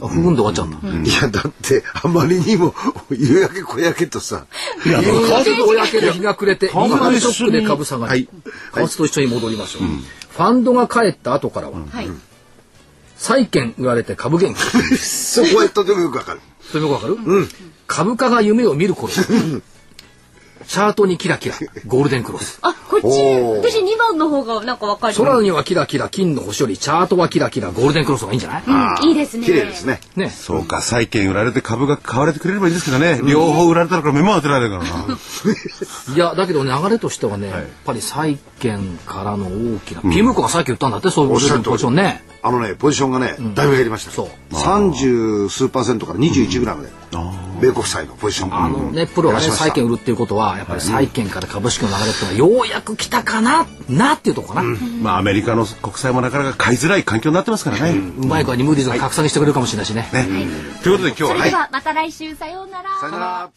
[0.00, 1.10] あ、ふぐんで終わっちゃうんだ。
[1.10, 2.74] いや、だって、あまりにも、
[3.10, 4.46] 夕焼け小焼けとさ、
[4.84, 5.04] 夕焼
[5.44, 8.10] け小焼けで日が暮れて、リーマンショックで株下がり。
[8.10, 8.28] はい
[8.74, 9.82] 為替と一緒に戻りましょう。
[9.82, 12.08] ファンドが帰った後からは、はい。
[13.18, 14.54] 債券売られて株減。
[14.96, 16.40] そこはとてもよくわかる。
[16.70, 17.16] それよくわかる、
[17.86, 19.12] 株価が夢を見る頃。
[20.68, 21.54] チャートにキラキラ、
[21.86, 22.58] ゴールデンクロス。
[22.60, 25.14] あ、こっち、私2番の方がなんかわかる。
[25.14, 29.46] 空にはキラキラ、金の星より、チャートはキラキラ、ゴールデンクロスがいいんじゃない、うんいいですね。
[29.46, 30.00] 綺麗ですね。
[30.14, 30.28] ね。
[30.28, 33.18] そうか、債券売られて株が買われてくれればいいですけどね。
[33.24, 35.16] 両方売られたらこれ目も当てられるからな。
[36.14, 42.24] いや、だけど流れとしてはね、やっぱり債券からの大きな、ピムコがさっき言ったんだって、そういうポジションね。
[42.42, 44.12] あのね、ポジションがね、だいぶ減りました。
[44.12, 46.90] そう三十数パーセントから21グラムで、
[47.60, 48.54] 米国債のポジション。
[48.54, 54.76] あのね、プロがね、減らしました債券売るっていうことは、やっぱり債券から株式の流れっていうのは、ようやく来たかな、なっていうとこかな。
[55.02, 57.92] まあ、アメリカの国債もなかなか買いづらい環境になってますからね。
[57.92, 60.08] うまい子にムーディーズが格下げしてくれるかもしれないしね。
[60.12, 60.26] ね。
[60.82, 61.56] ということで今日は、はいそれで。
[61.56, 62.90] はまた来週さようなら。
[63.00, 63.50] さよなら。